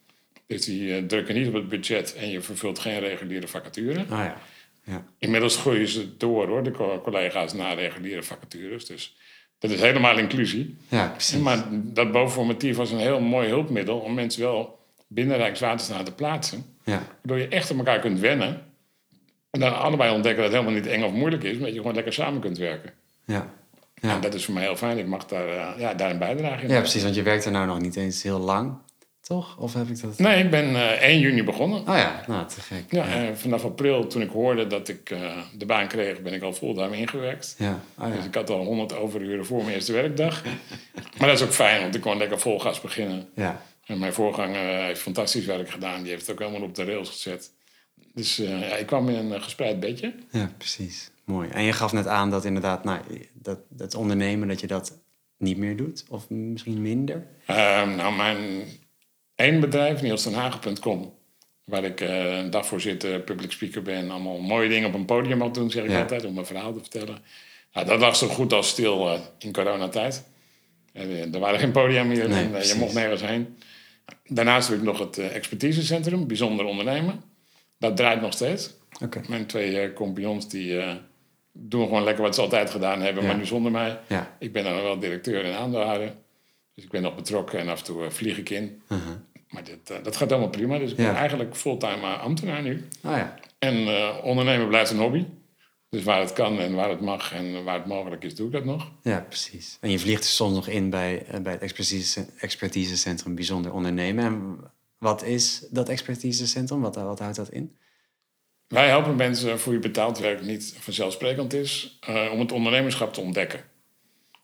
Dus 0.48 0.66
die 0.66 1.02
uh, 1.02 1.08
drukken 1.08 1.36
niet 1.36 1.48
op 1.48 1.54
het 1.54 1.70
budget 1.70 2.16
en 2.16 2.30
je 2.30 2.42
vervult 2.42 2.80
geen 2.80 3.00
reguliere 3.00 3.48
vacature. 3.48 4.00
Ah, 4.00 4.08
ja. 4.10 4.38
Ja. 4.84 5.04
Inmiddels 5.18 5.58
groeien 5.58 5.88
ze 5.88 6.18
door 6.18 6.48
hoor, 6.48 6.64
de 6.64 7.00
collega's 7.04 7.54
naar 7.54 7.76
reguliere 7.76 8.24
vacatures. 8.24 8.86
Dus 8.86 9.16
dat 9.60 9.72
is 9.72 9.82
helemaal 9.82 10.18
inclusie. 10.18 10.78
Ja, 10.88 11.08
precies. 11.08 11.40
Maar 11.40 11.66
dat 11.72 12.12
bovenformatief 12.12 12.76
was 12.76 12.92
een 12.92 12.98
heel 12.98 13.20
mooi 13.20 13.48
hulpmiddel 13.48 13.98
om 13.98 14.14
mensen 14.14 14.42
wel 14.42 14.80
binnen 15.08 15.38
Rijkswaterstaat 15.38 16.06
te 16.06 16.14
plaatsen. 16.14 16.66
Ja. 16.84 17.04
Waardoor 17.22 17.38
je 17.38 17.48
echt 17.48 17.72
op 17.72 17.78
elkaar 17.78 18.00
kunt 18.00 18.20
wennen. 18.20 18.62
En 19.50 19.60
dan 19.60 19.80
allebei 19.80 20.14
ontdekken 20.14 20.44
dat 20.44 20.52
het 20.52 20.62
helemaal 20.62 20.82
niet 20.82 20.92
eng 20.92 21.04
of 21.04 21.12
moeilijk 21.12 21.44
is, 21.44 21.54
maar 21.54 21.66
dat 21.66 21.74
je 21.74 21.78
gewoon 21.78 21.96
lekker 21.96 22.14
samen 22.14 22.42
kunt 22.42 22.58
werken. 22.58 22.94
Ja. 23.26 23.54
Ja. 24.02 24.16
En 24.16 24.22
dat 24.22 24.34
is 24.34 24.46
voor 24.46 24.54
mij 24.54 24.64
heel 24.64 24.76
fijn. 24.76 24.98
Ik 24.98 25.08
mag 25.08 25.26
daar, 25.26 25.48
uh, 25.48 25.70
ja, 25.78 25.94
daar 25.94 26.10
een 26.10 26.18
bijdrage 26.18 26.64
in. 26.64 26.70
Ja, 26.70 26.80
precies, 26.80 27.04
want 27.04 27.16
je 27.16 27.22
werkt 27.22 27.46
er 27.46 27.52
nou 27.52 27.68
nog 27.68 27.80
niet 27.80 27.96
eens 27.96 28.24
heel 28.24 28.40
lang 28.40 28.78
toch? 29.30 29.58
Of 29.58 29.74
heb 29.74 29.88
ik 29.88 30.02
dat... 30.02 30.18
Nee, 30.18 30.44
ik 30.44 30.50
ben 30.50 30.70
uh, 30.70 30.92
eh, 30.92 31.02
1 31.02 31.20
juni 31.20 31.44
begonnen. 31.44 31.80
Oh 31.80 31.86
ja, 31.86 32.24
nou, 32.28 32.48
te 32.48 32.62
gek. 32.62 32.84
Ja, 32.90 33.22
ja. 33.22 33.36
vanaf 33.36 33.64
april, 33.64 34.08
toen 34.08 34.22
ik 34.22 34.30
hoorde 34.30 34.68
dat 34.68 34.88
ik 34.88 35.10
uh, 35.10 35.38
de 35.58 35.66
baan 35.66 35.88
kreeg, 35.88 36.22
ben 36.22 36.34
ik 36.34 36.42
al 36.42 36.54
fulltime 36.54 36.98
ingewerkt. 36.98 37.56
Ja. 37.58 37.80
Oh, 37.98 38.08
ja. 38.08 38.16
Dus 38.16 38.26
ik 38.26 38.36
had 38.36 38.50
al 38.50 38.64
100 38.64 38.96
overuren 38.96 39.46
voor 39.46 39.64
mijn 39.64 39.76
eerste 39.76 39.94
werkdag. 39.94 40.44
maar 41.18 41.28
dat 41.28 41.40
is 41.40 41.46
ook 41.46 41.54
fijn, 41.54 41.82
want 41.82 41.96
ik 41.96 42.02
kon 42.02 42.18
lekker 42.18 42.40
vol 42.40 42.60
gas 42.60 42.82
beginnen. 42.82 43.30
Ja. 43.34 43.62
En 43.86 44.00
mijn 44.00 44.14
voorganger 44.14 44.84
heeft 44.84 45.02
fantastisch 45.02 45.46
werk 45.46 45.70
gedaan. 45.70 46.02
Die 46.02 46.12
heeft 46.12 46.28
het 46.28 46.32
ook 46.32 46.40
helemaal 46.48 46.68
op 46.68 46.76
de 46.76 46.84
rails 46.84 47.10
gezet. 47.10 47.52
Dus 48.14 48.36
ja, 48.36 48.76
ik 48.76 48.86
kwam 48.86 49.10
in 49.10 49.32
een 49.32 49.42
gespreid 49.42 49.80
bedje. 49.80 50.14
Ja, 50.32 50.52
precies. 50.58 51.12
Mooi. 51.30 51.50
En 51.50 51.64
je 51.64 51.74
gaf 51.74 51.94
net 51.94 52.08
aan 52.08 52.30
dat 52.30 52.46
inderdaad, 52.46 52.84
nou, 52.84 53.00
dat, 53.34 53.60
dat 53.70 53.96
ondernemen, 53.96 54.48
dat 54.48 54.60
je 54.60 54.68
dat 54.68 55.00
niet 55.38 55.58
meer 55.58 55.78
doet? 55.78 56.06
Of 56.10 56.30
misschien 56.30 56.82
minder? 56.82 57.28
Ehm, 57.46 57.96
nou, 57.96 58.16
mijn 58.16 58.38
één 59.36 59.60
bedrijf, 59.60 60.02
nielsdenhagen.com. 60.02 61.14
Waar 61.64 61.84
ik 61.84 62.02
uh, 62.02 62.38
een 62.38 62.50
dagvoorzitter, 62.50 63.20
public 63.20 63.52
speaker 63.52 63.82
ben. 63.82 64.10
Allemaal 64.10 64.40
mooie 64.40 64.70
dingen 64.70 64.88
op 64.88 64.94
een 64.94 65.06
podium 65.06 65.38
mag 65.38 65.52
doen, 65.52 65.72
zeg 65.72 65.84
ik 65.84 65.96
altijd. 65.96 66.26
Om 66.26 66.34
mijn 66.34 66.46
verhaal 66.46 66.74
te 66.74 66.80
vertellen. 66.80 67.18
Nou, 67.74 67.88
dat 67.88 68.00
lag 68.00 68.16
zo 68.16 68.28
goed 68.28 68.54
als 68.54 68.70
stil 68.70 69.08
uh, 69.08 69.20
in 69.40 69.54
coronatijd. 69.54 70.24
Uh, 70.94 71.34
er 71.34 71.40
waren 71.40 71.60
geen 71.60 71.72
podia 71.72 72.04
meer 72.04 72.32
en 72.32 72.68
je 72.68 72.76
mocht 72.78 72.94
nergens 72.94 73.22
heen. 73.22 73.58
Daarnaast 74.24 74.70
heb 74.70 74.78
ik 74.78 74.84
nog 74.84 75.00
het 75.00 75.18
expertisecentrum, 75.18 76.28
bijzonder 76.28 76.66
ondernemen. 76.66 77.24
Dat 77.78 77.98
draait 77.98 78.22
nog 78.22 78.34
steeds. 78.34 78.74
Okay. 79.04 79.24
Mijn 79.28 79.46
twee 79.46 79.94
compagnons 79.94 80.50
die 80.50 80.82
doen 81.60 81.88
gewoon 81.88 82.04
lekker 82.04 82.24
wat 82.24 82.36
ze 82.36 82.42
altijd 82.42 82.70
gedaan 82.70 83.02
hebben, 83.02 83.26
maar 83.26 83.38
nu 83.38 83.46
zonder 83.46 83.72
mij. 83.72 84.00
Ja. 84.08 84.36
Ik 84.40 84.54
ben 84.54 84.64
dan 84.64 84.74
wel 84.74 85.00
directeur 85.00 85.44
en 85.46 85.58
aandeelhouder. 85.58 86.16
Dus 86.76 86.84
ik 86.84 86.90
ben 86.90 87.02
nog 87.02 87.16
betrokken 87.16 87.60
en 87.60 87.70
af 87.70 87.80
en 87.80 87.86
toe 87.86 88.12
vlieg 88.12 88.38
ik 88.38 88.50
in. 88.50 88.82
-huh. 88.88 88.98
Maar 89.50 89.64
dit, 89.64 89.92
uh, 89.92 89.98
dat 90.04 90.16
gaat 90.16 90.32
allemaal 90.32 90.50
prima. 90.50 90.78
Dus 90.78 90.92
ik 90.92 90.98
ben 90.98 91.16
eigenlijk 91.16 91.56
fulltime 91.56 92.02
eh, 92.02 92.24
ambtenaar 92.24 92.62
nu. 92.62 92.88
Oh 93.04 93.12
ja. 93.12 93.36
En 93.60 93.76
uh, 93.76 94.18
ondernemen 94.24 94.68
blijft 94.68 94.92
een 94.92 94.98
hobby. 94.98 95.26
Dus 95.90 96.04
waar 96.04 96.20
het 96.20 96.34
kan 96.34 96.60
en 96.60 96.76
waar 96.76 96.90
het 96.90 97.02
mag 97.02 97.34
en 97.34 97.64
waar 97.64 97.78
het 97.78 97.86
mogelijk 97.86 98.24
is, 98.24 98.36
doe 98.36 98.48
ik 98.48 98.54
dat 98.54 98.66
nog. 98.66 98.92
Ja, 99.02 99.26
precies. 99.28 99.78
En 99.82 99.92
je 99.92 100.00
vliegt 100.00 100.24
soms 100.24 100.54
nog 100.54 100.68
in 100.68 100.90
bij, 100.90 101.26
bij 101.42 101.52
het 101.52 101.62
expertise, 101.62 102.26
expertisecentrum 102.38 103.36
Bijzonder 103.36 103.74
Ondernemen. 103.74 104.26
En 104.26 104.58
wat 104.98 105.24
is 105.24 105.68
dat 105.72 105.90
expertisecentrum? 105.90 106.82
Wat, 106.82 106.96
wat 106.96 107.20
houdt 107.20 107.36
dat 107.36 107.50
in? 107.50 107.78
Wij 108.70 108.88
helpen 108.88 109.16
mensen 109.16 109.60
voor 109.60 109.74
je 109.74 109.80
betaald 109.80 110.20
werk 110.20 110.42
niet 110.42 110.76
vanzelfsprekend 110.80 111.54
is... 111.54 112.00
Uh, 112.10 112.32
om 112.32 112.40
het 112.40 112.52
ondernemerschap 112.52 113.14
te 113.14 113.22
ontdekken. 113.22 113.64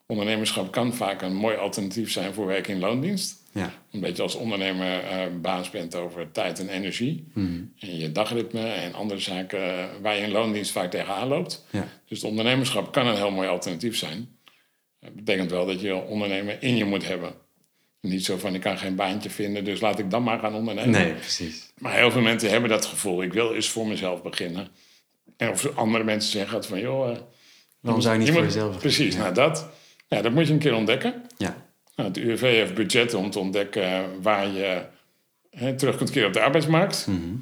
Ondernemerschap 0.05 0.72
kan 0.72 0.94
vaak 0.94 1.22
een 1.22 1.36
mooi 1.36 1.55
alternatief 1.55 2.12
zijn 2.12 2.34
voor 2.34 2.46
werk 2.46 2.67
in 2.67 2.79
loondienst. 2.79 3.44
Ja. 3.51 3.74
Omdat 3.91 4.15
je 4.15 4.22
als 4.22 4.36
ondernemer 4.36 5.03
uh, 5.03 5.41
baas 5.41 5.70
bent 5.70 5.96
over 5.96 6.32
tijd 6.32 6.60
en 6.60 6.70
energie. 6.70 7.27
Mm. 7.34 7.74
En 7.79 7.98
je 7.98 8.12
dagritme 8.12 8.67
en 8.67 8.94
andere 8.94 9.20
zaken 9.20 9.60
uh, 9.60 9.86
waar 10.01 10.15
je 10.15 10.22
in 10.22 10.32
loondienst 10.32 10.72
vaak 10.72 10.91
tegenaan 10.91 11.27
loopt. 11.27 11.65
Ja. 11.70 11.88
Dus 12.08 12.22
het 12.22 12.29
ondernemerschap 12.29 12.91
kan 12.91 13.08
een 13.08 13.15
heel 13.15 13.32
mooi 13.32 13.48
alternatief 13.48 13.98
zijn. 13.98 14.38
Dat 15.00 15.15
betekent 15.15 15.51
wel 15.51 15.65
dat 15.65 15.82
je 15.82 15.96
ondernemer 15.96 16.58
in 16.63 16.75
je 16.75 16.86
moet 16.86 17.08
hebben. 17.08 17.34
Niet 18.09 18.25
zo 18.25 18.38
van 18.38 18.55
ik 18.55 18.62
kan 18.62 18.77
geen 18.77 18.95
baantje 18.95 19.29
vinden, 19.29 19.63
dus 19.63 19.79
laat 19.79 20.00
ik 20.00 20.09
dan 20.09 20.24
maar 20.24 20.39
gaan 20.39 20.53
ondernemen. 20.53 20.91
Nee, 20.91 21.13
precies. 21.13 21.71
Maar 21.77 21.93
heel 21.93 22.12
veel 22.12 22.21
mensen 22.21 22.50
hebben 22.50 22.69
dat 22.69 22.85
gevoel. 22.85 23.24
Ik 23.24 23.33
wil 23.33 23.53
eens 23.53 23.69
voor 23.69 23.88
mezelf 23.88 24.21
beginnen. 24.21 24.67
En 25.38 25.50
of 25.50 25.77
andere 25.77 26.03
mensen 26.03 26.31
zeggen 26.31 26.63
van 26.63 26.79
joh. 26.79 27.09
Uh, 27.09 27.17
Waarom 27.79 28.01
zou 28.01 28.13
je 28.13 28.19
niet 28.19 28.31
voor 28.31 28.43
jezelf 28.43 28.74
beginnen? 28.74 28.95
Precies, 28.95 29.15
nou 29.15 29.33
dat. 29.33 29.69
Ja, 30.07 30.21
dat 30.21 30.31
moet 30.31 30.47
je 30.47 30.53
een 30.53 30.59
keer 30.59 30.74
ontdekken. 30.74 31.21
Ja. 31.38 31.65
Nou, 31.95 32.09
het 32.09 32.17
UWV 32.17 32.41
heeft 32.41 32.74
budget 32.74 33.13
om 33.13 33.29
te 33.29 33.39
ontdekken 33.39 34.21
waar 34.21 34.47
je 34.47 34.85
hè, 35.50 35.75
terug 35.75 35.97
kunt 35.97 36.09
keren 36.09 36.27
op 36.27 36.33
de 36.33 36.41
arbeidsmarkt. 36.41 37.07
Mhm. 37.07 37.35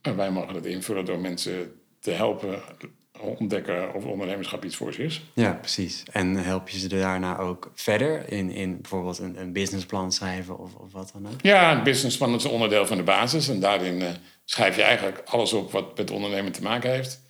En 0.00 0.16
wij 0.16 0.30
mogen 0.30 0.54
dat 0.54 0.66
invullen 0.66 1.04
door 1.04 1.20
mensen 1.20 1.80
te 2.00 2.10
helpen 2.10 2.62
ontdekken 3.22 3.94
of 3.94 4.04
ondernemerschap 4.04 4.64
iets 4.64 4.76
voor 4.76 4.92
ze 4.92 5.02
is. 5.02 5.22
Ja, 5.32 5.52
precies. 5.52 6.02
En 6.12 6.36
help 6.36 6.68
je 6.68 6.78
ze 6.78 6.88
daarna 6.88 7.38
ook 7.38 7.70
verder 7.74 8.32
in, 8.32 8.50
in 8.50 8.80
bijvoorbeeld 8.80 9.18
een, 9.18 9.40
een 9.40 9.52
businessplan 9.52 10.12
schrijven 10.12 10.58
of, 10.58 10.74
of 10.74 10.92
wat 10.92 11.10
dan 11.12 11.26
ook? 11.26 11.40
Ja, 11.42 11.72
een 11.72 11.82
businessplan 11.82 12.34
is 12.34 12.44
een 12.44 12.50
onderdeel 12.50 12.86
van 12.86 12.96
de 12.96 13.02
basis. 13.02 13.48
En 13.48 13.60
daarin 13.60 14.02
eh, 14.02 14.08
schrijf 14.44 14.76
je 14.76 14.82
eigenlijk 14.82 15.22
alles 15.24 15.52
op 15.52 15.72
wat 15.72 15.96
met 15.96 16.10
ondernemen 16.10 16.52
te 16.52 16.62
maken 16.62 16.90
heeft. 16.90 17.22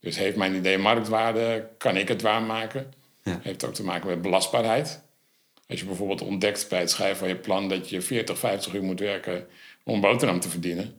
Dus 0.00 0.16
heeft 0.16 0.36
mijn 0.36 0.54
idee 0.54 0.78
marktwaarde? 0.78 1.68
Kan 1.78 1.96
ik 1.96 2.08
het 2.08 2.22
waarmaken? 2.22 2.92
Ja. 3.22 3.40
Heeft 3.42 3.64
ook 3.64 3.74
te 3.74 3.84
maken 3.84 4.08
met 4.08 4.22
belastbaarheid. 4.22 5.02
Als 5.68 5.80
je 5.80 5.86
bijvoorbeeld 5.86 6.22
ontdekt 6.22 6.68
bij 6.68 6.80
het 6.80 6.90
schrijven 6.90 7.16
van 7.16 7.28
je 7.28 7.36
plan 7.36 7.68
dat 7.68 7.88
je 7.88 8.00
40, 8.00 8.38
50 8.38 8.74
uur 8.74 8.82
moet 8.82 9.00
werken 9.00 9.46
om 9.84 10.00
boterham 10.00 10.40
te 10.40 10.48
verdienen. 10.48 10.94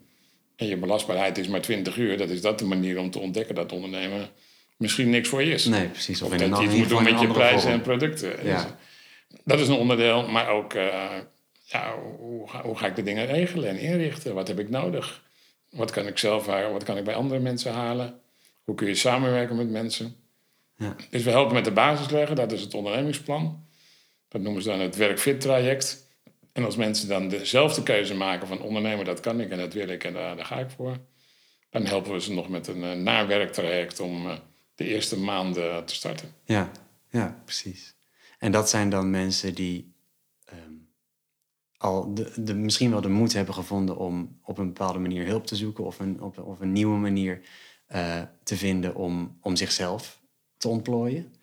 En 0.58 0.68
je 0.68 0.78
belastbaarheid 0.78 1.38
is 1.38 1.48
maar 1.48 1.62
20 1.62 1.98
uur, 1.98 2.18
dat 2.18 2.30
is 2.30 2.42
dat 2.42 2.60
de 2.60 2.66
manier 2.66 3.00
om 3.00 3.12
te 3.12 3.20
ontdekken 3.20 3.56
dat 3.56 3.72
ondernemen 3.72 4.30
misschien 4.78 5.10
niks 5.10 5.30
voor 5.30 5.44
je 5.44 5.54
is. 5.54 5.66
Nee, 5.66 5.88
precies. 5.88 6.22
Of 6.22 6.32
in 6.34 6.50
dat 6.50 6.60
je 6.60 6.66
iets 6.66 6.76
moet 6.76 6.90
doen 6.90 7.04
met 7.04 7.20
je 7.20 7.28
prijzen 7.28 7.72
en 7.72 7.82
producten. 7.82 8.46
Ja. 8.46 8.64
Dus, 8.64 8.72
dat 9.44 9.60
is 9.60 9.68
een 9.68 9.76
onderdeel, 9.76 10.28
maar 10.28 10.50
ook 10.50 10.74
eh, 10.74 11.10
ja, 11.64 11.94
hoe, 12.20 12.50
ga, 12.50 12.62
hoe 12.62 12.78
ga 12.78 12.88
ik 12.88 12.96
de 12.96 13.04
dingen 13.04 13.26
regelen 13.26 13.70
en 13.70 13.80
inrichten? 13.80 14.34
Wat 14.34 14.48
heb 14.48 14.60
ik 14.60 14.70
nodig? 14.70 15.24
Wat 15.70 15.92
kan 15.92 16.08
ik 16.08 16.18
zelf 16.18 16.48
halen? 16.48 16.72
Wat 16.72 16.84
kan 16.84 16.98
ik 16.98 17.04
bij 17.04 17.16
andere 17.16 17.40
mensen 17.40 17.72
halen? 17.72 18.20
Hoe 18.64 18.76
kun 18.76 18.88
je 18.88 18.96
samenwerken 18.96 19.56
met 19.56 19.70
mensen? 19.70 20.16
Ja. 20.78 20.96
Dus 21.10 21.24
we 21.24 21.30
helpen 21.30 21.54
met 21.54 21.66
de 21.66 21.72
basis 21.72 22.10
leggen, 22.10 22.36
dat 22.36 22.52
is 22.52 22.62
het 22.62 22.74
ondernemingsplan. 22.74 23.66
Dat 24.28 24.42
noemen 24.42 24.62
ze 24.62 24.70
dan 24.70 24.80
het 24.80 24.96
werkfit 24.96 25.42
traject. 25.42 26.07
En 26.58 26.66
als 26.66 26.76
mensen 26.76 27.08
dan 27.08 27.28
dezelfde 27.28 27.84
keuze 27.84 28.14
maken 28.14 28.48
van 28.48 28.62
ondernemen, 28.62 29.06
dat 29.06 29.20
kan 29.20 29.40
ik 29.40 29.50
en 29.50 29.58
dat 29.58 29.74
wil 29.74 29.88
ik 29.88 30.04
en 30.04 30.14
daar, 30.14 30.46
ga 30.46 30.60
ik 30.60 30.70
voor. 30.70 30.98
Dan 31.70 31.86
helpen 31.86 32.12
we 32.12 32.22
ze 32.22 32.34
nog 32.34 32.50
met 32.50 32.68
een 32.68 32.84
uh, 32.84 32.92
nawerktraject 32.92 34.00
om 34.00 34.30
eh, 34.30 34.38
de 34.76 34.86
eerste 34.86 35.20
maanden 35.20 35.86
te 35.86 35.96
starten. 35.96 36.34
Ja, 36.44 36.72
ja, 37.10 37.42
precies. 37.44 37.96
En 38.40 38.52
dat 38.52 38.70
zijn 38.70 38.90
dan 38.90 39.10
mensen 39.10 39.56
die 39.56 39.94
ehm, 40.46 40.74
al 41.78 42.14
de, 42.36 42.54
misschien 42.54 42.92
wel 42.92 43.02
de 43.02 43.10
moed 43.10 43.34
hebben 43.34 43.54
gevonden 43.54 43.98
om 43.98 44.40
op 44.44 44.58
een 44.58 44.68
bepaalde 44.68 45.00
manier 45.00 45.26
hulp 45.26 45.48
te 45.48 45.56
zoeken 45.56 45.84
of 45.84 46.00
een, 46.00 46.22
of 46.22 46.60
een 46.60 46.72
nieuwe 46.72 46.98
manier 46.98 47.42
eh, 47.88 48.22
te 48.44 48.58
vinden 48.58 48.96
om, 48.96 49.38
om 49.42 49.56
zichzelf 49.56 50.22
te 50.58 50.68
ontplooien. 50.68 51.34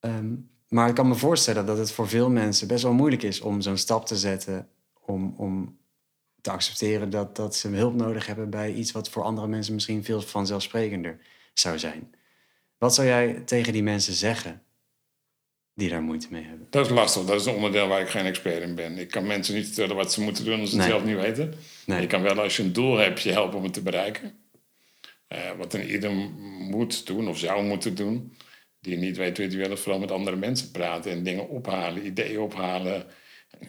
Ehm, 0.00 0.34
maar 0.68 0.88
ik 0.88 0.94
kan 0.94 1.08
me 1.08 1.14
voorstellen 1.14 1.66
dat 1.66 1.78
het 1.78 1.92
voor 1.92 2.08
veel 2.08 2.30
mensen 2.30 2.68
best 2.68 2.82
wel 2.82 2.92
moeilijk 2.92 3.22
is 3.22 3.40
om 3.40 3.60
zo'n 3.60 3.76
stap 3.76 4.06
te 4.06 4.16
zetten 4.16 4.68
om, 5.04 5.34
om 5.36 5.78
te 6.40 6.50
accepteren 6.50 7.10
dat, 7.10 7.36
dat 7.36 7.56
ze 7.56 7.68
hulp 7.68 7.94
nodig 7.94 8.26
hebben 8.26 8.50
bij 8.50 8.72
iets 8.72 8.92
wat 8.92 9.10
voor 9.10 9.22
andere 9.22 9.46
mensen 9.46 9.74
misschien 9.74 10.04
veel 10.04 10.20
vanzelfsprekender 10.20 11.18
zou 11.54 11.78
zijn. 11.78 12.14
Wat 12.78 12.94
zou 12.94 13.06
jij 13.06 13.42
tegen 13.44 13.72
die 13.72 13.82
mensen 13.82 14.12
zeggen 14.12 14.62
die 15.74 15.88
daar 15.88 16.02
moeite 16.02 16.26
mee 16.30 16.44
hebben? 16.44 16.66
Dat 16.70 16.86
is 16.86 16.92
lastig. 16.92 17.24
Dat 17.24 17.40
is 17.40 17.46
een 17.46 17.54
onderdeel 17.54 17.88
waar 17.88 18.00
ik 18.00 18.08
geen 18.08 18.24
expert 18.24 18.62
in 18.62 18.74
ben. 18.74 18.98
Ik 18.98 19.10
kan 19.10 19.26
mensen 19.26 19.54
niet 19.54 19.66
vertellen 19.66 19.96
wat 19.96 20.12
ze 20.12 20.20
moeten 20.20 20.44
doen 20.44 20.60
als 20.60 20.70
ze 20.70 20.76
het 20.76 20.84
zelf 20.84 21.04
niet 21.04 21.16
weten. 21.16 21.54
Nee. 21.86 22.00
Je 22.00 22.06
kan 22.06 22.22
wel, 22.22 22.40
als 22.40 22.56
je 22.56 22.62
een 22.62 22.72
doel 22.72 22.96
hebt, 22.96 23.20
je 23.20 23.32
helpen 23.32 23.58
om 23.58 23.64
het 23.64 23.72
te 23.72 23.82
bereiken. 23.82 24.38
Eh, 25.26 25.50
wat 25.56 25.74
een 25.74 25.90
ieder 25.90 26.12
moet 26.70 27.06
doen 27.06 27.28
of 27.28 27.38
zou 27.38 27.64
moeten 27.64 27.94
doen. 27.94 28.36
Die 28.80 28.96
niet 28.96 29.16
weet 29.16 29.38
wie 29.38 29.48
wil, 29.48 29.76
vooral 29.76 30.00
met 30.00 30.10
andere 30.10 30.36
mensen 30.36 30.70
praten 30.70 31.10
en 31.10 31.22
dingen 31.22 31.48
ophalen, 31.48 32.06
ideeën 32.06 32.40
ophalen. 32.40 33.04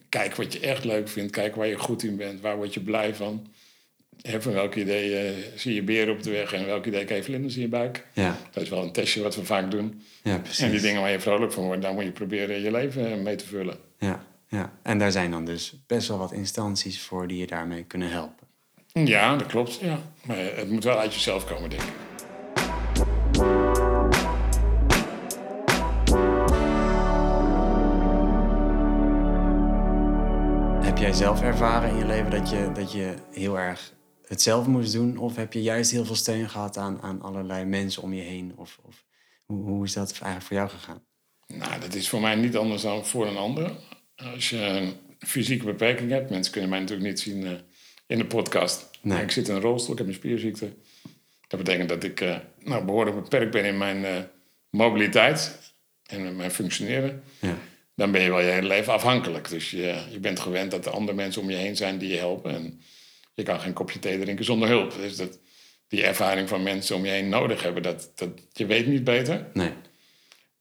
Kijk 0.10 0.36
wat 0.36 0.54
je 0.54 0.60
echt 0.60 0.84
leuk 0.84 1.08
vindt, 1.10 1.32
kijk 1.32 1.56
waar 1.56 1.68
je 1.68 1.78
goed 1.80 2.04
in 2.04 2.16
bent, 2.18 2.42
waar 2.42 2.56
word 2.58 2.74
je 2.74 2.80
blij 2.82 3.16
van. 3.16 3.48
Hè, 4.22 4.42
van 4.42 4.54
welk 4.54 4.76
idee 4.76 5.18
eh, 5.18 5.34
zie 5.56 5.74
je 5.74 5.84
beren 5.84 6.14
op 6.14 6.24
de 6.24 6.32
weg 6.32 6.54
en 6.54 6.66
welk 6.66 6.86
idee 6.86 7.06
krijg 7.06 7.20
je 7.20 7.26
vlinders 7.32 7.56
in 7.56 7.62
je 7.62 7.68
buik. 7.68 8.06
Ja, 8.14 8.38
Dat 8.52 8.64
is 8.64 8.70
wel 8.70 8.84
een 8.84 8.92
testje 8.92 9.22
wat 9.22 9.36
we 9.36 9.46
vaak 9.46 9.72
doen. 9.72 10.02
ja 10.24 10.38
precies. 10.38 10.60
En 10.60 10.72
die 10.72 10.80
dingen 10.82 11.02
waar 11.02 11.12
je 11.12 11.20
vrolijk 11.20 11.52
van 11.52 11.64
wordt, 11.64 11.82
daar 11.82 11.94
moet 11.94 12.04
je 12.04 12.12
proberen 12.12 12.62
je 12.62 12.72
leven 12.72 13.24
mee 13.24 13.36
te 13.36 13.46
vullen. 13.46 13.78
Ja, 14.00 14.26
ja. 14.48 14.74
En 14.84 14.98
daar 14.98 15.12
zijn 15.12 15.32
dan 15.32 15.46
dus 15.46 15.74
best 15.88 16.08
wel 16.08 16.18
wat 16.18 16.32
instanties 16.32 17.02
voor 17.02 17.28
die 17.28 17.38
je 17.38 17.48
daarmee 17.48 17.84
kunnen 17.84 18.10
helpen. 18.10 18.48
Ja, 18.94 19.36
dat 19.36 19.48
klopt. 19.48 19.80
Ja. 19.82 20.00
Maar 20.26 20.38
het 20.38 20.70
moet 20.70 20.84
wel 20.84 20.98
uit 21.00 21.14
jezelf 21.14 21.46
komen, 21.46 21.70
denk 21.70 21.82
ik. 21.82 23.79
Jij 31.00 31.14
zelf 31.14 31.42
ervaren 31.42 31.90
in 31.90 31.98
je 31.98 32.06
leven 32.06 32.32
dat 32.32 32.50
je, 32.50 32.72
dat 32.74 32.92
je 32.92 33.14
heel 33.32 33.60
erg 33.60 33.94
het 34.26 34.42
zelf 34.42 34.68
moest 34.68 34.94
doen? 34.94 35.18
Of 35.18 35.36
heb 35.36 35.54
je 35.54 35.62
juist 35.62 35.92
heel 35.92 36.06
veel 36.06 36.16
steun 36.16 36.50
gehad 36.50 36.78
aan, 36.78 37.02
aan 37.02 37.22
allerlei 37.22 37.66
mensen 37.66 38.04
om 38.04 38.14
je 38.14 38.22
heen? 38.22 38.54
Of, 38.56 38.80
of 38.82 39.06
hoe, 39.46 39.64
hoe 39.64 39.86
is 39.86 39.94
dat 39.94 40.12
eigenlijk 40.12 40.46
voor 40.46 40.56
jou 40.56 40.70
gegaan? 40.70 41.04
Nou, 41.48 41.80
dat 41.80 41.94
is 41.94 42.10
voor 42.10 42.22
mij 42.22 42.36
niet 42.36 42.58
anders 42.58 42.82
dan 42.82 43.06
voor 43.06 43.28
een 43.28 43.38
ander. 43.38 43.72
Als 44.16 44.50
je 44.50 44.58
een 44.58 44.94
fysieke 45.20 45.66
beperking 45.66 46.12
hebt, 46.12 46.30
mensen 46.30 46.52
kunnen 46.52 46.70
mij 46.70 46.80
natuurlijk 46.80 47.10
niet 47.10 47.20
zien 47.20 47.46
eh, 47.46 47.52
in 48.08 48.18
de 48.18 48.26
podcast. 48.26 48.90
Nee. 49.02 49.22
Ik 49.22 49.32
zit 49.32 49.48
in 49.48 49.56
een 49.56 49.62
rolstoel, 49.62 49.92
ik 49.92 49.98
heb 49.98 50.08
een 50.08 50.14
spierziekte. 50.14 50.74
Dat 51.48 51.60
betekent 51.60 51.90
dat 51.90 52.04
ik 52.04 52.22
eh, 52.22 52.38
nou, 52.60 52.86
behoorlijk 52.86 53.24
beperkt 53.24 53.52
ben 53.52 53.66
in 53.66 53.78
mijn 53.78 54.06
eh, 54.06 54.18
mobiliteit 54.70 55.60
en 56.04 56.26
in 56.26 56.36
mijn 56.36 56.52
functioneren. 56.52 57.24
Ja, 57.40 57.58
Dan 58.00 58.12
ben 58.12 58.22
je 58.22 58.30
wel 58.30 58.40
je 58.40 58.50
hele 58.52 58.68
leven 58.68 58.94
afhankelijk. 58.94 59.50
Dus 59.50 59.72
je, 59.72 59.96
je 60.12 60.20
bent 60.20 60.40
gewend 60.40 60.72
dat 60.72 60.86
er 60.86 60.92
andere 60.92 61.18
mensen 61.18 61.42
om 61.42 61.50
je 61.50 61.56
heen 61.56 61.76
zijn 61.76 61.98
die 61.98 62.10
je 62.10 62.18
helpen. 62.18 62.54
En 62.56 62.82
je 63.34 63.44
kan 63.44 63.60
geen 63.60 63.74
kopje 63.74 64.00
thee 64.00 64.20
drinken 64.20 64.46
zonder 64.46 64.68
hulp. 64.68 64.94
Dus 65.02 65.16
dat, 65.16 65.40
die 65.88 66.04
ervaring 66.04 66.50
van 66.50 66.64
mensen 66.64 66.96
om 66.96 67.06
je 67.06 67.12
heen 67.12 67.30
nodig 67.30 67.64
hebben, 67.64 67.84
dat, 67.84 68.12
dat, 68.16 68.30
je 68.54 68.66
weet 68.66 68.88
niet 68.88 69.04
beter. 69.04 69.46
nee. 69.54 69.72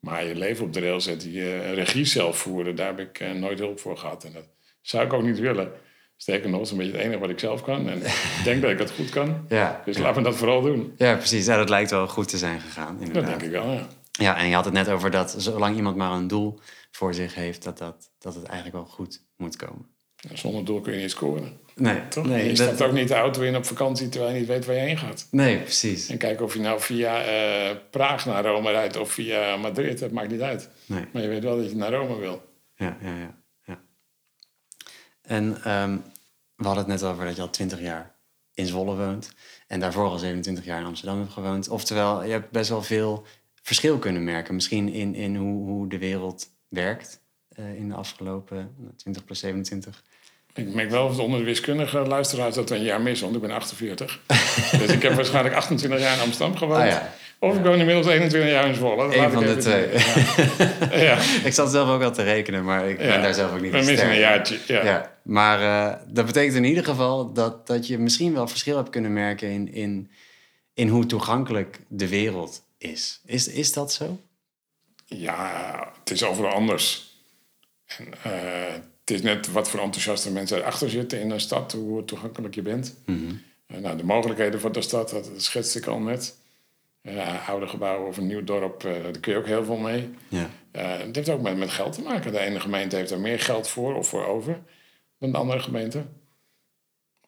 Maar 0.00 0.24
je 0.24 0.34
leven 0.34 0.64
op 0.64 0.72
de 0.72 0.80
rail 0.80 1.00
zetten, 1.00 1.32
je 1.32 1.72
regie 1.74 2.04
zelf 2.04 2.38
voeren, 2.38 2.76
daar 2.76 2.86
heb 2.86 2.98
ik 2.98 3.20
eh, 3.20 3.30
nooit 3.30 3.58
hulp 3.58 3.80
voor 3.80 3.96
gehad. 3.98 4.24
En 4.24 4.32
dat 4.32 4.44
zou 4.80 5.04
ik 5.04 5.12
ook 5.12 5.22
niet 5.22 5.38
willen. 5.38 5.72
Sterker 6.16 6.48
nog, 6.48 6.58
dat 6.58 6.66
is 6.66 6.72
een 6.72 6.78
beetje 6.78 6.92
het 6.92 7.02
enige 7.02 7.18
wat 7.18 7.30
ik 7.30 7.38
zelf 7.38 7.62
kan. 7.62 7.88
En 7.88 7.98
ik 8.02 8.40
denk 8.44 8.62
dat 8.62 8.70
ik 8.70 8.78
het 8.78 8.90
goed 8.90 9.10
kan. 9.10 9.44
Ja, 9.48 9.82
Dus 9.84 9.98
laten 9.98 10.22
we 10.22 10.28
dat 10.28 10.38
vooral 10.38 10.62
doen. 10.62 10.92
ja 10.96 11.14
precies. 11.16 11.46
Ja, 11.46 11.56
dat 11.56 11.68
lijkt 11.68 11.90
wel 11.90 12.08
goed 12.08 12.28
te 12.28 12.38
zijn 12.38 12.60
gegaan, 12.60 12.98
Dat 12.98 13.06
inderdaad. 13.06 13.30
denk 13.30 13.42
ik 13.42 13.50
wel, 13.50 13.72
ja. 13.72 13.88
Ja, 14.18 14.36
en 14.36 14.48
je 14.48 14.54
had 14.54 14.64
het 14.64 14.74
net 14.74 14.88
over 14.88 15.10
dat 15.10 15.34
zolang 15.38 15.76
iemand 15.76 15.96
maar 15.96 16.12
een 16.12 16.28
doel 16.28 16.60
voor 16.90 17.14
zich 17.14 17.34
heeft, 17.34 17.62
dat, 17.64 17.78
dat, 17.78 18.10
dat 18.18 18.34
het 18.34 18.44
eigenlijk 18.44 18.76
wel 18.76 18.86
goed 18.86 19.24
moet 19.36 19.56
komen. 19.56 19.86
Zonder 20.32 20.64
doel 20.64 20.80
kun 20.80 20.92
je 20.94 21.00
niet 21.00 21.10
scoren. 21.10 21.60
Nee, 21.74 22.08
Toch? 22.08 22.26
nee, 22.26 22.42
je 22.42 22.48
dat- 22.48 22.56
stapt 22.66 22.82
ook 22.82 22.92
niet 22.92 23.08
de 23.08 23.14
auto 23.14 23.42
in 23.42 23.56
op 23.56 23.64
vakantie 23.64 24.08
terwijl 24.08 24.32
je 24.32 24.38
niet 24.38 24.48
weet 24.48 24.64
waar 24.66 24.74
je 24.74 24.80
heen 24.80 24.98
gaat. 24.98 25.26
nee 25.30 25.58
precies. 25.60 26.08
En 26.08 26.18
kijk 26.18 26.40
of 26.40 26.54
je 26.54 26.60
nou 26.60 26.80
via 26.80 27.22
eh, 27.22 27.76
Praag 27.90 28.26
naar 28.26 28.44
Rome 28.44 28.70
rijdt 28.70 28.96
of 28.96 29.12
via 29.12 29.56
Madrid, 29.56 29.98
dat 29.98 30.10
maakt 30.10 30.30
niet 30.30 30.40
uit. 30.40 30.70
Nee. 30.86 31.04
Maar 31.12 31.22
je 31.22 31.28
weet 31.28 31.42
wel 31.42 31.56
dat 31.56 31.70
je 31.70 31.76
naar 31.76 31.92
Rome 31.92 32.16
wil. 32.16 32.42
Ja, 32.74 32.96
ja, 33.02 33.16
ja. 33.18 33.38
ja. 33.64 33.80
En 35.22 35.62
ehm, 35.64 35.96
we 36.56 36.64
hadden 36.64 36.84
het 36.90 37.00
net 37.00 37.02
over 37.10 37.24
dat 37.24 37.36
je 37.36 37.42
al 37.42 37.50
20 37.50 37.80
jaar 37.80 38.14
in 38.54 38.66
Zwolle 38.66 38.96
woont. 38.96 39.32
En 39.66 39.80
daarvoor 39.80 40.08
al 40.08 40.18
27 40.18 40.64
jaar 40.64 40.80
in 40.80 40.86
Amsterdam 40.86 41.18
hebt 41.18 41.32
gewoond. 41.32 41.68
Oftewel, 41.68 42.24
je 42.24 42.30
hebt 42.32 42.50
best 42.50 42.68
wel 42.70 42.82
veel 42.82 43.26
verschil 43.68 43.98
kunnen 43.98 44.24
merken. 44.24 44.54
Misschien 44.54 44.92
in, 44.92 45.14
in 45.14 45.36
hoe, 45.36 45.66
hoe 45.66 45.88
de 45.88 45.98
wereld 45.98 46.50
werkt 46.68 47.20
eh, 47.48 47.74
in 47.74 47.88
de 47.88 47.94
afgelopen 47.94 48.74
20 48.96 49.24
plus 49.24 49.38
27. 49.38 50.02
Ik 50.54 50.74
merk 50.74 50.90
wel 50.90 51.06
of 51.06 51.18
onder 51.18 51.38
de 51.38 51.44
wiskundige 51.44 51.98
luisteraars 51.98 52.54
dat 52.54 52.68
we 52.68 52.76
een 52.76 52.82
jaar 52.82 53.00
mis, 53.00 53.20
want 53.20 53.34
ik 53.34 53.40
ben 53.40 53.50
48. 53.50 54.20
dus 54.80 54.90
ik 54.90 55.02
heb 55.02 55.12
waarschijnlijk 55.12 55.54
28 55.54 56.00
jaar 56.00 56.16
in 56.16 56.22
Amsterdam 56.22 56.56
gewoond. 56.56 56.80
Ah, 56.80 56.86
ja. 56.86 57.12
Of 57.38 57.56
ik 57.56 57.62
woon 57.62 57.78
inmiddels 57.78 58.06
21 58.06 58.50
jaar 58.50 58.68
in 58.68 58.74
Zwolle. 58.74 58.96
Dat 58.96 59.14
Eén 59.14 59.30
van 59.30 59.42
ik 59.42 59.48
de 59.48 59.56
twee. 59.56 59.88
Ja. 61.02 61.18
Ik 61.48 61.52
zat 61.52 61.70
zelf 61.70 61.88
ook 61.88 62.02
al 62.02 62.12
te 62.12 62.22
rekenen, 62.22 62.64
maar 62.64 62.88
ik 62.88 62.98
ben 62.98 63.22
daar 63.22 63.34
zelf 63.34 63.52
ook 63.52 63.60
niet 63.60 63.70
We 63.70 63.76
missen 63.76 64.10
een 64.10 64.18
jaartje. 64.18 64.58
Ja. 64.66 64.84
Ja, 64.84 65.12
maar 65.22 65.60
eh, 65.60 66.00
dat 66.06 66.26
betekent 66.26 66.54
in 66.54 66.64
ieder 66.64 66.84
geval 66.84 67.32
dat, 67.32 67.66
dat 67.66 67.86
je 67.86 67.98
misschien 67.98 68.34
wel 68.34 68.48
verschil 68.48 68.76
hebt 68.76 68.90
kunnen 68.90 69.12
merken 69.12 69.50
in, 69.50 69.72
in, 69.72 70.10
in 70.74 70.88
hoe 70.88 71.06
toegankelijk 71.06 71.80
de 71.88 72.08
wereld 72.08 72.62
is. 72.78 73.20
Is, 73.24 73.48
is 73.48 73.72
dat 73.72 73.92
zo? 73.92 74.20
Ja, 75.04 75.92
het 75.98 76.10
is 76.10 76.24
overal 76.24 76.52
anders. 76.52 77.16
En, 77.86 78.14
eh, 78.22 78.72
het 79.00 79.10
is 79.10 79.22
net 79.22 79.52
wat 79.52 79.70
voor 79.70 79.80
enthousiaste 79.80 80.32
mensen 80.32 80.58
erachter 80.58 80.90
zitten 80.90 81.20
in 81.20 81.30
een 81.30 81.40
stad, 81.40 81.72
hoe 81.72 82.04
toegankelijk 82.04 82.54
je 82.54 82.62
bent. 82.62 82.96
Eh, 83.66 83.78
nou, 83.78 83.96
de 83.96 84.04
mogelijkheden 84.04 84.60
van 84.60 84.72
de 84.72 84.82
stad, 84.82 85.10
dat, 85.10 85.30
schetste 85.36 85.78
ik 85.78 85.86
al 85.86 86.00
net. 86.00 86.36
Eh, 87.00 87.48
oude 87.48 87.66
gebouwen 87.66 88.08
of 88.08 88.16
een 88.16 88.26
nieuw 88.26 88.44
dorp, 88.44 88.80
daar 88.80 89.18
kun 89.20 89.32
je 89.32 89.38
ook 89.38 89.46
heel 89.46 89.64
veel 89.64 89.76
mee. 89.76 90.10
Ja. 90.28 90.50
Het 90.72 91.16
heeft 91.16 91.28
ook 91.28 91.40
met, 91.40 91.56
met 91.56 91.70
geld 91.70 91.92
te 91.92 92.02
maken. 92.02 92.32
De 92.32 92.38
ene 92.38 92.60
gemeente 92.60 92.96
heeft 92.96 93.10
er 93.10 93.20
meer 93.20 93.40
geld 93.40 93.68
voor 93.68 93.94
of 93.94 94.08
voor 94.08 94.26
over 94.26 94.60
dan 95.18 95.32
de 95.32 95.38
andere 95.38 95.60
gemeente. 95.60 96.04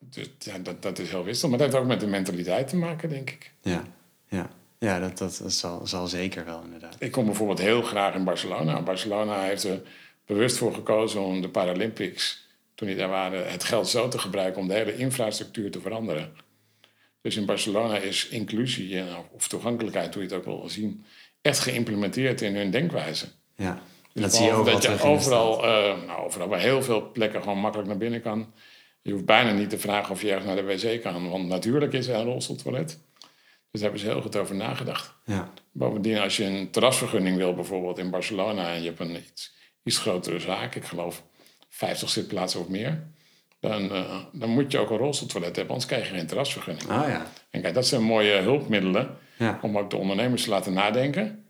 Dus 0.01 0.31
ja, 0.39 0.59
dat, 0.59 0.83
dat 0.83 0.99
is 0.99 1.11
heel 1.11 1.25
wisselend. 1.25 1.51
Maar 1.51 1.59
dat 1.59 1.73
heeft 1.73 1.83
ook 1.83 1.91
met 1.91 2.01
de 2.01 2.07
mentaliteit 2.07 2.69
te 2.69 2.77
maken, 2.77 3.09
denk 3.09 3.31
ik. 3.31 3.53
Ja, 3.61 3.85
ja. 4.29 4.51
Ja 4.81 5.01
dat, 5.01 5.19
dat 5.19 5.43
zal, 5.47 5.87
zal 5.87 6.07
zeker 6.07 6.45
wel 6.45 6.63
inderdaad. 6.65 6.97
Ik 6.99 7.13
kom 7.13 7.25
bijvoorbeeld 7.25 7.59
heel 7.59 7.83
graag 7.83 8.15
in 8.15 8.25
Barcelona. 8.25 8.83
Barcelona 8.83 9.43
heeft 9.43 9.65
er 9.65 9.83
bewust 10.27 10.57
voor 10.57 10.75
gekozen 10.75 11.21
om 11.21 11.41
de 11.41 11.49
Paralympics 11.49 12.49
toen 12.75 12.89
die 12.89 12.97
daar 12.97 13.09
waren, 13.09 13.51
het 13.51 13.65
geld 13.65 13.89
zo 13.89 14.09
te 14.09 14.19
gebruiken 14.19 14.61
om 14.61 14.69
de 14.69 14.75
hele 14.75 14.97
infrastructuur 14.97 15.71
te 15.71 15.81
veranderen. 15.81 16.33
Dus 17.21 17.37
in 17.37 17.47
Barcelona 17.47 17.97
is 17.97 18.29
inclusie 18.29 19.03
of 19.31 19.49
toegankelijkheid, 19.49 20.15
hoe 20.15 20.23
je 20.23 20.29
het 20.29 20.39
ook 20.39 20.45
wil 20.45 20.69
zien, 20.69 21.05
echt 21.43 21.59
geïmplementeerd 21.59 22.41
in 22.41 22.57
hun 22.57 22.71
denkwijze. 22.71 23.27
Ja, 23.57 23.83
Dus 24.13 24.23
dat 24.23 24.35
zie 24.35 24.45
je 24.45 24.53
overal 24.53 24.81
dat 24.81 24.83
je 24.83 25.03
overal, 25.03 25.65
eh, 25.65 26.07
nou, 26.07 26.25
overal 26.25 26.49
bij 26.49 26.61
heel 26.61 26.83
veel 26.83 27.11
plekken 27.13 27.43
gewoon 27.43 27.59
makkelijk 27.59 27.89
naar 27.89 27.99
binnen 27.99 28.23
kan. 28.23 28.53
Je 29.03 29.13
hoeft 29.13 29.25
bijna 29.25 29.53
niet 29.53 29.71
te 29.71 29.79
vragen 29.79 30.13
of 30.13 30.23
je 30.23 30.29
ergens 30.29 30.47
naar 30.47 30.57
de 30.57 30.63
wc 30.63 31.03
kan, 31.03 31.31
want 31.31 31.49
natuurlijk 31.49 31.93
is 31.93 32.09
er 32.09 32.15
een 32.15 32.25
rolstoeltoilet. 32.25 32.99
Dus 33.71 33.81
daar 33.81 33.91
hebben 33.91 34.01
ze 34.01 34.07
heel 34.07 34.23
goed 34.23 34.37
over 34.37 34.55
nagedacht. 34.55 35.15
Ja, 35.25 35.53
Bovendien, 35.73 36.19
als 36.19 36.37
je 36.37 36.45
een 36.45 36.71
terrasvergunning 36.71 37.37
wil, 37.37 37.55
bijvoorbeeld 37.55 37.99
in 37.99 38.11
Barcelona, 38.11 38.73
en 38.73 38.81
je 38.83 38.87
hebt 38.89 39.01
een 39.01 39.17
iets, 39.17 39.55
iets 39.83 39.99
grotere 39.99 40.39
zaak, 40.39 40.75
ik 40.75 40.85
geloof 40.85 41.23
50 41.69 42.09
zitplaatsen 42.09 42.61
of 42.61 42.69
meer, 42.69 43.03
dan, 43.61 43.91
eh, 43.93 44.17
dan 44.33 44.49
moet 44.51 44.73
je 44.73 44.79
ook 44.79 44.91
een 44.91 44.97
rolstoeltoilet 44.97 45.57
hebben, 45.57 45.75
anders 45.75 45.91
krijg 45.93 46.09
je 46.11 46.15
geen 46.17 46.27
terrasvergunning. 46.27 46.89
ah 46.91 47.09
ja. 47.09 47.27
En 47.51 47.61
kijk, 47.63 47.75
dat 47.75 47.87
zijn 47.87 48.03
mooie 48.03 48.37
hulpmiddelen 48.41 49.17
Ja. 49.39 49.59
om 49.63 49.79
ook 49.79 49.91
de 49.91 49.97
ondernemers 49.97 50.43
te 50.45 50.51
laten 50.51 50.73
nadenken. 50.73 51.45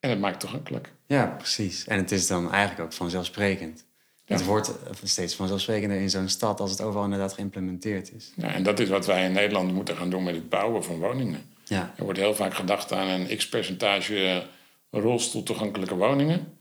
En 0.00 0.10
het 0.10 0.20
maakt 0.20 0.40
toegankelijk. 0.40 0.92
ja, 1.06 1.26
precies. 1.26 1.86
En 1.86 1.96
het 1.98 2.10
is 2.12 2.26
dan 2.26 2.52
eigenlijk 2.52 2.80
ook 2.84 2.92
vanzelfsprekend. 2.92 3.84
Het 4.32 4.44
wordt 4.44 4.72
steeds 5.02 5.34
vanzelfsprekender 5.34 5.98
in 6.00 6.10
zo'n 6.10 6.28
stad 6.28 6.60
als 6.60 6.70
het 6.70 6.80
overal 6.80 7.04
inderdaad 7.04 7.32
geïmplementeerd 7.32 8.12
is. 8.14 8.32
Ja, 8.36 8.54
en 8.54 8.62
dat 8.62 8.78
is 8.78 8.88
wat 8.88 9.06
wij 9.06 9.24
in 9.24 9.32
Nederland 9.32 9.72
moeten 9.74 9.96
gaan 9.96 10.10
doen 10.10 10.22
met 10.22 10.34
het 10.34 10.48
bouwen 10.48 10.84
van 10.84 10.98
woningen. 10.98 11.42
Ja, 11.64 11.94
Er 11.96 12.04
wordt 12.04 12.18
heel 12.18 12.34
vaak 12.34 12.54
gedacht 12.54 12.92
aan 12.92 13.08
een 13.08 13.36
x-percentage 13.36 14.24
eh, 14.26 15.00
rolstoeltoegankelijke 15.00 15.96
woningen. 15.96 16.56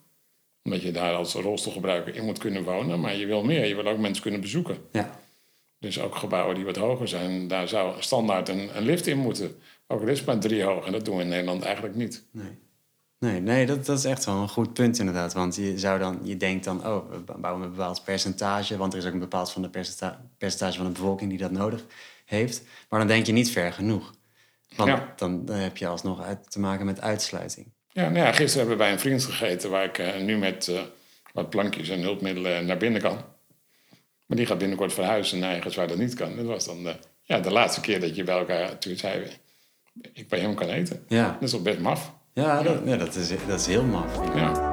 Omdat 0.63 0.81
je 0.81 0.91
daar 0.91 1.13
als 1.13 1.33
rolstoelgebruiker 1.33 2.15
in 2.15 2.25
moet 2.25 2.37
kunnen 2.37 2.63
wonen. 2.63 2.99
Maar 2.99 3.15
je 3.15 3.25
wil 3.25 3.43
meer, 3.43 3.65
je 3.65 3.75
wil 3.75 3.87
ook 3.87 3.97
mensen 3.97 4.21
kunnen 4.23 4.41
bezoeken. 4.41 4.77
ja, 4.91 5.19
Dus 5.79 5.99
ook 5.99 6.15
gebouwen 6.15 6.55
die 6.55 6.65
wat 6.65 6.75
hoger 6.75 7.07
zijn, 7.07 7.47
daar 7.47 7.67
zou 7.67 8.01
standaard 8.01 8.49
een, 8.49 8.77
een 8.77 8.83
lift 8.83 9.07
in 9.07 9.17
moeten. 9.17 9.55
Ook 9.87 10.01
al 10.01 10.07
is 10.07 10.17
het 10.17 10.27
maar 10.27 10.39
drie 10.39 10.63
hoog. 10.63 10.85
En 10.85 10.91
dat 10.91 11.05
doen 11.05 11.15
we 11.17 11.21
in 11.23 11.27
Nederland 11.29 11.63
eigenlijk 11.63 11.95
niet. 11.95 12.23
nee. 12.31 12.57
Nee, 13.21 13.39
nee 13.39 13.65
dat, 13.65 13.85
dat 13.85 13.97
is 13.97 14.05
echt 14.05 14.25
wel 14.25 14.35
een 14.35 14.49
goed 14.49 14.73
punt 14.73 14.99
inderdaad. 14.99 15.33
Want 15.33 15.55
je, 15.55 15.79
zou 15.79 15.99
dan, 15.99 16.19
je 16.23 16.37
denkt 16.37 16.63
dan, 16.63 16.87
oh, 16.87 17.09
we 17.11 17.19
bouwen 17.37 17.63
een 17.63 17.69
bepaald 17.69 18.03
percentage... 18.03 18.77
want 18.77 18.93
er 18.93 18.99
is 18.99 19.05
ook 19.05 19.13
een 19.13 19.19
bepaald 19.19 19.51
van 19.51 19.61
de 19.61 19.69
percenta- 19.69 20.21
percentage 20.37 20.77
van 20.77 20.85
de 20.85 20.91
bevolking 20.91 21.29
die 21.29 21.39
dat 21.39 21.51
nodig 21.51 21.83
heeft. 22.25 22.63
Maar 22.89 22.99
dan 22.99 23.07
denk 23.07 23.25
je 23.25 23.31
niet 23.31 23.51
ver 23.51 23.73
genoeg. 23.73 24.13
Want 24.75 24.89
Ja. 24.89 25.13
dan, 25.15 25.45
dan 25.45 25.55
heb 25.55 25.77
je 25.77 25.87
alsnog 25.87 26.21
uit, 26.21 26.51
te 26.51 26.59
maken 26.59 26.85
met 26.85 27.01
uitsluiting. 27.01 27.67
Ja, 27.91 28.03
nou 28.09 28.25
ja, 28.25 28.31
gisteren 28.31 28.67
hebben 28.67 28.77
we 28.77 28.83
bij 28.83 28.91
een 28.91 28.99
vriend 28.99 29.23
gegeten 29.25 29.69
waar 29.69 29.83
ik 29.85 29.97
eh, 29.97 30.21
nu 30.21 30.37
met 30.37 30.67
eh, 30.67 30.81
wat 31.33 31.49
plankjes 31.49 31.89
en 31.89 32.01
hulpmiddelen 32.01 32.65
naar 32.65 32.77
binnen 32.77 33.01
kan. 33.01 33.17
Maar 34.25 34.37
die 34.37 34.45
gaat 34.45 34.57
binnenkort 34.57 34.93
verhuizen 34.93 35.39
naar 35.39 35.55
ergens 35.55 35.75
waar 35.75 35.87
dat 35.87 35.97
niet 35.97 36.13
kan. 36.13 36.35
Dat 36.35 36.45
was 36.45 36.65
dan 36.65 36.83
de, 36.83 36.95
ja, 37.23 37.39
de 37.39 37.51
laatste 37.51 37.81
keer 37.81 37.99
dat 37.99 38.15
je 38.15 38.23
bij 38.23 38.37
elkaar 38.37 38.77
toen 38.77 38.95
zei, 38.97 39.27
ik 40.13 40.27
bij 40.27 40.39
hem 40.39 40.55
kan 40.55 40.67
eten. 40.69 41.03
Ja, 41.07 41.31
Dat 41.31 41.41
is 41.41 41.51
wel 41.51 41.61
best 41.61 41.79
maf. 41.79 42.13
Ja, 42.33 42.63
dat, 42.63 42.77
ja 42.85 42.97
dat, 42.97 43.15
is, 43.15 43.29
dat 43.47 43.59
is 43.59 43.65
heel 43.65 43.83
maf. 43.83 44.35
Ja. 44.35 44.69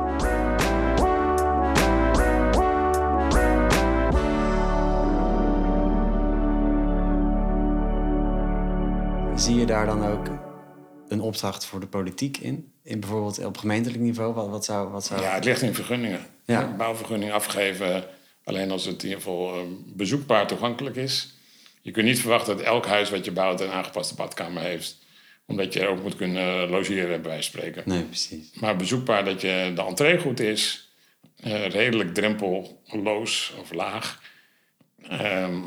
Zie 9.36 9.56
je 9.56 9.66
daar 9.66 9.86
dan 9.86 10.06
ook 10.06 10.26
een 11.08 11.20
opdracht 11.20 11.64
voor 11.64 11.80
de 11.80 11.86
politiek 11.86 12.36
in? 12.36 12.72
In 12.82 13.00
bijvoorbeeld 13.00 13.44
op 13.44 13.56
gemeentelijk 13.56 14.02
niveau? 14.02 14.34
Wat, 14.34 14.48
wat 14.48 14.64
zou... 14.64 14.88
Wat 14.88 15.04
zou... 15.04 15.20
ja, 15.20 15.34
het 15.34 15.44
ligt 15.44 15.62
in 15.62 15.74
vergunningen. 15.74 16.20
Ja. 16.44 16.74
Bouwvergunning 16.76 17.32
afgeven, 17.32 18.04
alleen 18.44 18.70
als 18.70 18.84
het 18.84 19.02
in 19.02 19.08
ieder 19.08 19.22
geval 19.22 19.54
eh, 19.54 19.60
bezoekbaar 19.86 20.46
toegankelijk 20.46 20.96
is. 20.96 21.34
Je 21.80 21.90
kunt 21.90 22.06
niet 22.06 22.20
verwachten 22.20 22.56
dat 22.56 22.66
elk 22.66 22.86
huis 22.86 23.10
wat 23.10 23.24
je 23.24 23.32
bouwt 23.32 23.60
een 23.60 23.70
aangepaste 23.70 24.14
badkamer 24.14 24.62
heeft. 24.62 24.97
Omdat 25.48 25.72
je 25.72 25.86
ook 25.86 26.02
moet 26.02 26.16
kunnen 26.16 26.68
logeren, 26.68 27.22
bij 27.22 27.42
spreken. 27.42 27.82
Nee, 27.86 28.02
precies. 28.02 28.50
Maar 28.60 28.76
bezoekbaar 28.76 29.24
dat 29.24 29.40
je 29.40 29.72
de 29.74 29.82
entree 29.82 30.18
goed 30.18 30.40
is, 30.40 30.92
eh, 31.36 31.68
redelijk 31.68 32.14
drempelloos 32.14 33.54
of 33.60 33.72
laag, 33.72 34.22
ehm, 35.02 35.60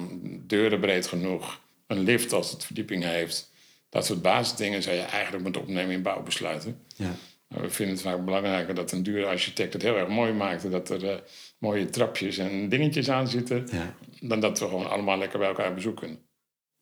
deuren 0.48 0.80
breed 0.80 1.08
genoeg, 1.08 1.62
een 1.88 2.00
lift 2.00 2.34
als 2.34 2.52
het 2.52 2.66
verdieping 2.66 3.04
heeft. 3.04 3.52
Dat 3.90 4.06
soort 4.06 4.22
basisdingen 4.22 4.84
zou 4.84 4.96
je 4.96 5.02
eigenlijk 5.02 5.44
moeten 5.44 5.62
opnemen 5.62 5.94
in 5.94 6.02
bouwbesluiten. 6.02 6.82
Ja. 6.96 7.16
We 7.48 7.70
vinden 7.70 7.96
het 7.96 8.04
vaak 8.04 8.26
belangrijker 8.26 8.76
dat 8.76 8.92
een 8.92 9.04
dure 9.04 9.26
architect 9.26 9.74
het 9.74 9.82
heel 9.82 9.98
erg 9.98 10.08
mooi 10.08 10.34
maakt. 10.34 10.64
en 10.64 10.72
Dat 10.72 10.90
er 10.90 11.10
eh, 11.10 11.18
mooie 11.58 11.90
trapjes 11.90 12.38
en 12.38 12.70
dingetjes 12.70 13.10
aan 13.10 13.28
zitten. 13.28 13.68
Ja. 13.72 13.96
Dan 14.20 14.40
dat 14.40 14.60
we 14.60 14.68
gewoon 14.68 14.90
allemaal 14.90 15.18
lekker 15.18 15.40
bij 15.40 15.48
elkaar 15.48 15.74
bezoeken. 15.74 16.20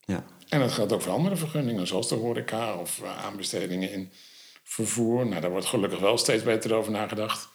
Ja. 0.05 0.25
En 0.49 0.59
dat 0.59 0.71
geldt 0.71 0.91
ook 0.91 1.01
voor 1.01 1.13
andere 1.13 1.35
vergunningen, 1.35 1.87
zoals 1.87 2.09
de 2.09 2.15
horeca 2.15 2.75
of 2.75 3.01
eh, 3.01 3.25
aanbestedingen 3.25 3.91
in 3.91 4.11
vervoer. 4.63 5.27
Nou, 5.27 5.41
daar 5.41 5.51
wordt 5.51 5.65
gelukkig 5.65 5.99
wel 5.99 6.17
steeds 6.17 6.43
beter 6.43 6.73
over 6.73 6.91
nagedacht. 6.91 7.49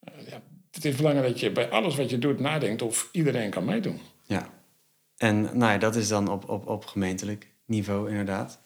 Eh, 0.00 0.28
ja, 0.28 0.42
het 0.70 0.84
is 0.84 0.96
belangrijk 0.96 1.28
dat 1.28 1.40
je 1.40 1.52
bij 1.52 1.70
alles 1.70 1.96
wat 1.96 2.10
je 2.10 2.18
doet 2.18 2.40
nadenkt 2.40 2.82
of 2.82 3.08
iedereen 3.12 3.50
kan 3.50 3.64
meedoen. 3.64 4.00
Ja. 4.26 4.50
En 5.16 5.40
nou 5.42 5.72
ja, 5.72 5.78
dat 5.78 5.96
is 5.96 6.08
dan 6.08 6.28
op, 6.28 6.48
op, 6.48 6.66
op 6.66 6.86
gemeentelijk 6.86 7.54
niveau 7.64 8.08
inderdaad. 8.08 8.60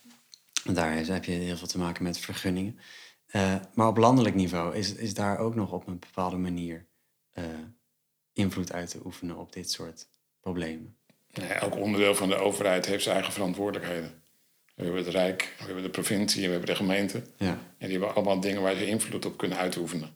Daar 0.65 0.95
heb 0.95 1.25
je 1.25 1.33
heel 1.33 1.57
veel 1.57 1.67
te 1.67 1.79
maken 1.79 2.03
met 2.03 2.19
vergunningen. 2.19 2.79
Eh, 3.27 3.55
maar 3.75 3.87
op 3.87 3.97
landelijk 3.97 4.35
niveau 4.35 4.77
is, 4.77 4.95
is 4.95 5.15
daar 5.15 5.39
ook 5.39 5.55
nog 5.55 5.73
op 5.73 5.87
een 5.87 5.99
bepaalde 5.99 6.37
manier 6.37 6.87
invloed 8.33 8.73
uit 8.73 8.91
te 8.91 9.01
oefenen 9.05 9.37
op 9.37 9.53
dit 9.53 9.71
soort 9.71 10.09
problemen. 10.41 10.97
Elk 11.33 11.77
onderdeel 11.77 12.15
van 12.15 12.29
de 12.29 12.37
overheid 12.37 12.87
heeft 12.87 13.03
zijn 13.03 13.15
eigen 13.15 13.33
verantwoordelijkheden. 13.33 14.23
We 14.75 14.83
hebben 14.85 15.05
het 15.05 15.15
Rijk, 15.15 15.55
we 15.59 15.65
hebben 15.65 15.83
de 15.83 15.91
provincie 15.91 16.41
en 16.41 16.47
we 16.47 16.53
hebben 16.53 16.71
de 16.71 16.77
gemeente. 16.77 17.23
Ja, 17.37 17.49
En 17.79 17.89
die 17.89 17.91
hebben 17.91 18.15
allemaal 18.15 18.41
dingen 18.41 18.63
waar 18.63 18.75
ze 18.75 18.87
invloed 18.87 19.27
op 19.27 19.37
kunnen 19.37 19.59
uitoefenen. 19.59 20.11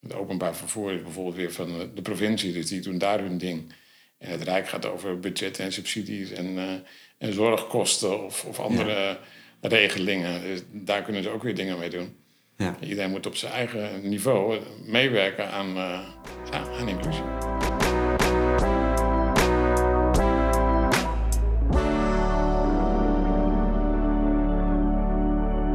Het 0.00 0.14
openbaar 0.14 0.56
vervoer 0.56 0.92
is 0.92 1.02
bijvoorbeeld 1.02 1.36
weer 1.36 1.52
van 1.52 1.90
de 1.94 2.02
provincie, 2.02 2.52
dus 2.52 2.66
die 2.66 2.80
doen 2.80 2.98
daar 2.98 3.18
hun 3.18 3.38
ding. 3.38 3.72
En 4.18 4.30
het 4.30 4.42
Rijk 4.42 4.68
gaat 4.68 4.86
over 4.86 5.18
budgetten 5.20 5.64
en 5.64 5.72
subsidies 5.72 6.30
en, 6.30 6.58
eh, 6.58 6.72
en 7.18 7.32
zorgkosten 7.32 8.24
of, 8.24 8.44
of 8.44 8.60
andere 8.60 9.18
regelingen. 9.60 10.42
Dus 10.42 10.60
daar 10.70 11.02
kunnen 11.02 11.22
ze 11.22 11.28
ook 11.28 11.42
weer 11.42 11.54
dingen 11.54 11.78
mee 11.78 11.90
doen. 11.90 12.16
ja. 12.56 12.76
Iedereen 12.80 13.10
moet 13.10 13.26
op 13.26 13.36
zijn 13.36 13.52
eigen 13.52 14.08
niveau 14.08 14.60
meewerken 14.84 15.50
aan, 15.50 15.76
eh, 15.76 16.08
aan 16.50 16.88
inclusie. 16.88 17.53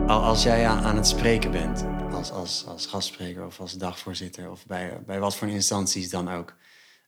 Als 0.09 0.43
jij 0.43 0.65
aan, 0.65 0.95
het 0.95 1.07
spreken 1.07 1.51
bent, 1.51 1.85
als, 2.11 2.31
als, 2.31 2.65
als 2.67 2.85
gastspreker 2.85 3.45
of 3.45 3.59
als 3.59 3.73
dagvoorzitter 3.73 4.51
of 4.51 4.65
bij, 4.65 4.99
bij 5.05 5.19
wat 5.19 5.35
voor 5.35 5.47
instanties 5.47 6.09
dan 6.09 6.29
ook. 6.29 6.55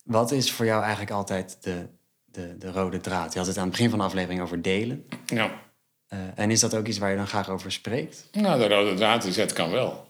Wat 0.03 0.31
is 0.31 0.51
voor 0.51 0.65
jou 0.65 0.81
eigenlijk 0.81 1.11
altijd 1.11 1.57
de, 1.61 1.87
de, 2.25 2.57
de 2.57 2.71
rode 2.71 2.99
draad? 2.99 3.33
Je 3.33 3.39
had 3.39 3.47
het 3.47 3.57
aan 3.57 3.63
het 3.63 3.71
begin 3.71 3.89
van 3.89 3.99
de 3.99 4.05
aflevering 4.05 4.41
over 4.41 4.61
delen. 4.61 5.05
Ja. 5.25 5.61
Eh, 6.07 6.19
en 6.35 6.51
is 6.51 6.59
dat 6.59 6.75
ook 6.75 6.87
iets 6.87 6.97
waar 6.97 7.09
je 7.09 7.15
dan 7.15 7.27
graag 7.27 7.49
over 7.49 7.71
spreekt? 7.71 8.27
Nou, 8.31 8.59
de 8.59 8.67
rode 8.67 8.93
draad 8.93 9.23
is 9.23 9.35
het 9.35 9.53
kan 9.53 9.71
wel. 9.71 10.07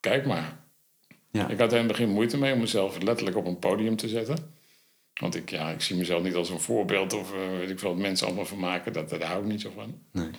Kijk 0.00 0.26
maar. 0.26 0.56
Ja. 1.30 1.48
Ik 1.48 1.58
had 1.58 1.72
er 1.72 1.78
in 1.78 1.84
het 1.84 1.92
begin 1.92 2.08
moeite 2.08 2.38
mee 2.38 2.52
om 2.52 2.60
mezelf 2.60 3.02
letterlijk 3.02 3.36
op 3.36 3.46
een 3.46 3.58
podium 3.58 3.96
te 3.96 4.08
zetten. 4.08 4.54
Want 5.20 5.34
ik, 5.34 5.50
ja, 5.50 5.70
ik 5.70 5.80
zie 5.80 5.96
mezelf 5.96 6.22
niet 6.22 6.34
als 6.34 6.50
een 6.50 6.60
voorbeeld 6.60 7.12
of 7.12 7.32
eh, 7.32 7.58
weet 7.58 7.70
ik 7.70 7.78
veel 7.78 7.90
wat 7.90 7.98
mensen 7.98 8.26
allemaal 8.26 8.46
van 8.46 8.58
maken. 8.58 8.92
Dat, 8.92 9.08
daar 9.10 9.22
hou 9.22 9.42
ik 9.42 9.48
niet 9.48 9.60
zo 9.60 9.70
van. 9.74 9.98
Nee. 10.12 10.30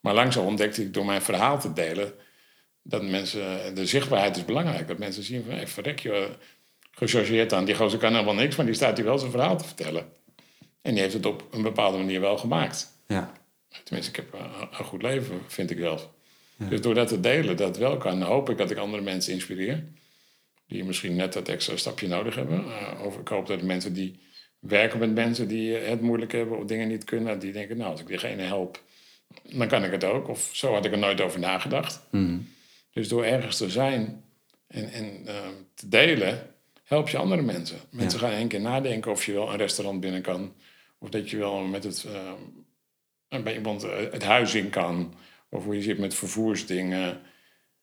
Maar 0.00 0.14
langzaam 0.14 0.46
ontdekte 0.46 0.82
ik 0.82 0.94
door 0.94 1.04
mijn 1.04 1.22
verhaal 1.22 1.60
te 1.60 1.72
delen 1.72 2.12
dat 2.82 3.02
mensen, 3.02 3.74
de 3.74 3.86
zichtbaarheid 3.86 4.36
is 4.36 4.44
belangrijk. 4.44 4.88
Dat 4.88 4.98
mensen 4.98 5.22
zien 5.22 5.44
van, 5.44 5.54
hey, 5.54 5.66
verrek 5.66 5.98
je, 5.98 6.30
gechargeerd 6.98 7.52
aan. 7.52 7.64
Die 7.64 7.74
gozer 7.74 7.98
kan 7.98 8.12
helemaal 8.12 8.34
niks, 8.34 8.56
maar 8.56 8.66
die 8.66 8.74
staat 8.74 8.96
hier 8.96 9.06
wel 9.06 9.18
zijn 9.18 9.30
verhaal 9.30 9.56
te 9.56 9.64
vertellen. 9.64 10.12
En 10.82 10.92
die 10.92 11.02
heeft 11.02 11.14
het 11.14 11.26
op 11.26 11.44
een 11.50 11.62
bepaalde 11.62 11.98
manier 11.98 12.20
wel 12.20 12.38
gemaakt. 12.38 13.02
Ja. 13.06 13.32
Tenminste, 13.84 14.10
ik 14.10 14.16
heb 14.16 14.32
een, 14.32 14.68
een 14.78 14.84
goed 14.84 15.02
leven, 15.02 15.40
vind 15.46 15.70
ik 15.70 15.78
wel. 15.78 16.16
Dus 16.68 16.80
door 16.80 16.94
dat 16.94 17.08
te 17.08 17.20
delen, 17.20 17.56
dat 17.56 17.76
wel 17.76 17.96
kan, 17.96 18.22
hoop 18.22 18.50
ik 18.50 18.58
dat 18.58 18.70
ik 18.70 18.76
andere 18.76 19.02
mensen 19.02 19.32
inspireer. 19.32 19.84
Die 20.66 20.84
misschien 20.84 21.16
net 21.16 21.32
dat 21.32 21.48
extra 21.48 21.76
stapje 21.76 22.08
nodig 22.08 22.34
hebben. 22.34 22.64
Uh, 22.64 23.04
of 23.04 23.18
ik 23.18 23.28
hoop 23.28 23.46
dat 23.46 23.62
mensen 23.62 23.92
die 23.92 24.20
werken 24.58 24.98
met 24.98 25.14
mensen 25.14 25.48
die 25.48 25.74
het 25.74 26.00
moeilijk 26.00 26.32
hebben 26.32 26.58
of 26.58 26.64
dingen 26.64 26.88
niet 26.88 27.04
kunnen, 27.04 27.38
die 27.38 27.52
denken, 27.52 27.76
nou, 27.76 27.90
als 27.90 28.00
ik 28.00 28.06
diegene 28.06 28.42
help, 28.42 28.82
dan 29.42 29.68
kan 29.68 29.84
ik 29.84 29.90
het 29.90 30.04
ook. 30.04 30.28
Of 30.28 30.50
zo 30.52 30.72
had 30.72 30.84
ik 30.84 30.92
er 30.92 30.98
nooit 30.98 31.20
over 31.20 31.40
nagedacht. 31.40 32.00
Mhm. 32.10 32.38
Dus 32.92 33.08
door 33.08 33.24
ergens 33.24 33.56
te 33.56 33.70
zijn 33.70 34.24
en, 34.66 34.90
en 34.92 35.22
uh, 35.26 35.34
te 35.74 35.88
delen, 35.88 36.54
help 36.84 37.08
je 37.08 37.18
andere 37.18 37.42
mensen. 37.42 37.78
Mensen 37.90 38.20
gaan 38.20 38.30
één 38.30 38.48
keer 38.48 38.60
nadenken 38.60 39.10
of 39.10 39.24
je 39.24 39.32
wel 39.32 39.50
een 39.50 39.56
restaurant 39.56 40.00
binnen 40.00 40.22
kan. 40.22 40.54
Of 40.98 41.08
dat 41.08 41.30
je 41.30 41.36
wel 41.36 41.60
met 41.60 41.84
het, 41.84 42.06
uh, 43.28 43.42
bij 43.42 43.54
iemand 43.54 43.82
het 43.82 44.24
huis 44.24 44.54
in 44.54 44.70
kan. 44.70 45.14
Of 45.48 45.64
hoe 45.64 45.74
je 45.74 45.82
zit 45.82 45.98
met 45.98 46.14
vervoersdingen. 46.14 47.20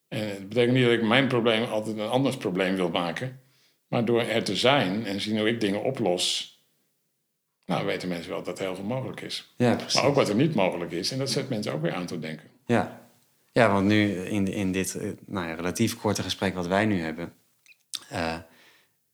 En 0.07 0.29
het 0.29 0.49
betekent 0.49 0.75
niet 0.75 0.85
dat 0.85 0.93
ik 0.93 1.03
mijn 1.03 1.27
probleem 1.27 1.63
altijd 1.63 1.97
een 1.97 2.07
anders 2.07 2.37
probleem 2.37 2.75
wil 2.75 2.89
maken. 2.89 3.39
Maar 3.87 4.05
door 4.05 4.21
er 4.21 4.43
te 4.43 4.55
zijn 4.55 5.05
en 5.05 5.21
zien 5.21 5.37
hoe 5.37 5.47
ik 5.47 5.61
dingen 5.61 5.83
oplos, 5.83 6.54
nou 7.65 7.85
weten 7.85 8.07
mensen 8.07 8.31
wel 8.31 8.43
dat 8.43 8.59
er 8.59 8.65
heel 8.65 8.75
veel 8.75 8.83
mogelijk 8.83 9.21
is. 9.21 9.53
Ja, 9.57 9.75
precies. 9.75 9.93
Maar 9.93 10.05
ook 10.05 10.15
wat 10.15 10.29
er 10.29 10.35
niet 10.35 10.55
mogelijk 10.55 10.91
is. 10.91 11.11
En 11.11 11.17
dat 11.17 11.31
zet 11.31 11.49
mensen 11.49 11.73
ook 11.73 11.81
weer 11.81 11.93
aan 11.93 12.05
te 12.05 12.19
denken. 12.19 12.49
Ja, 12.65 13.01
ja 13.51 13.71
want 13.71 13.85
nu 13.85 14.25
in, 14.25 14.47
in 14.47 14.71
dit 14.71 14.95
eh, 14.95 15.09
nou 15.25 15.47
ja, 15.47 15.53
relatief 15.53 15.97
korte 15.97 16.23
gesprek 16.23 16.55
wat 16.55 16.67
wij 16.67 16.85
nu 16.85 17.01
hebben, 17.01 17.33
eh, 18.09 18.37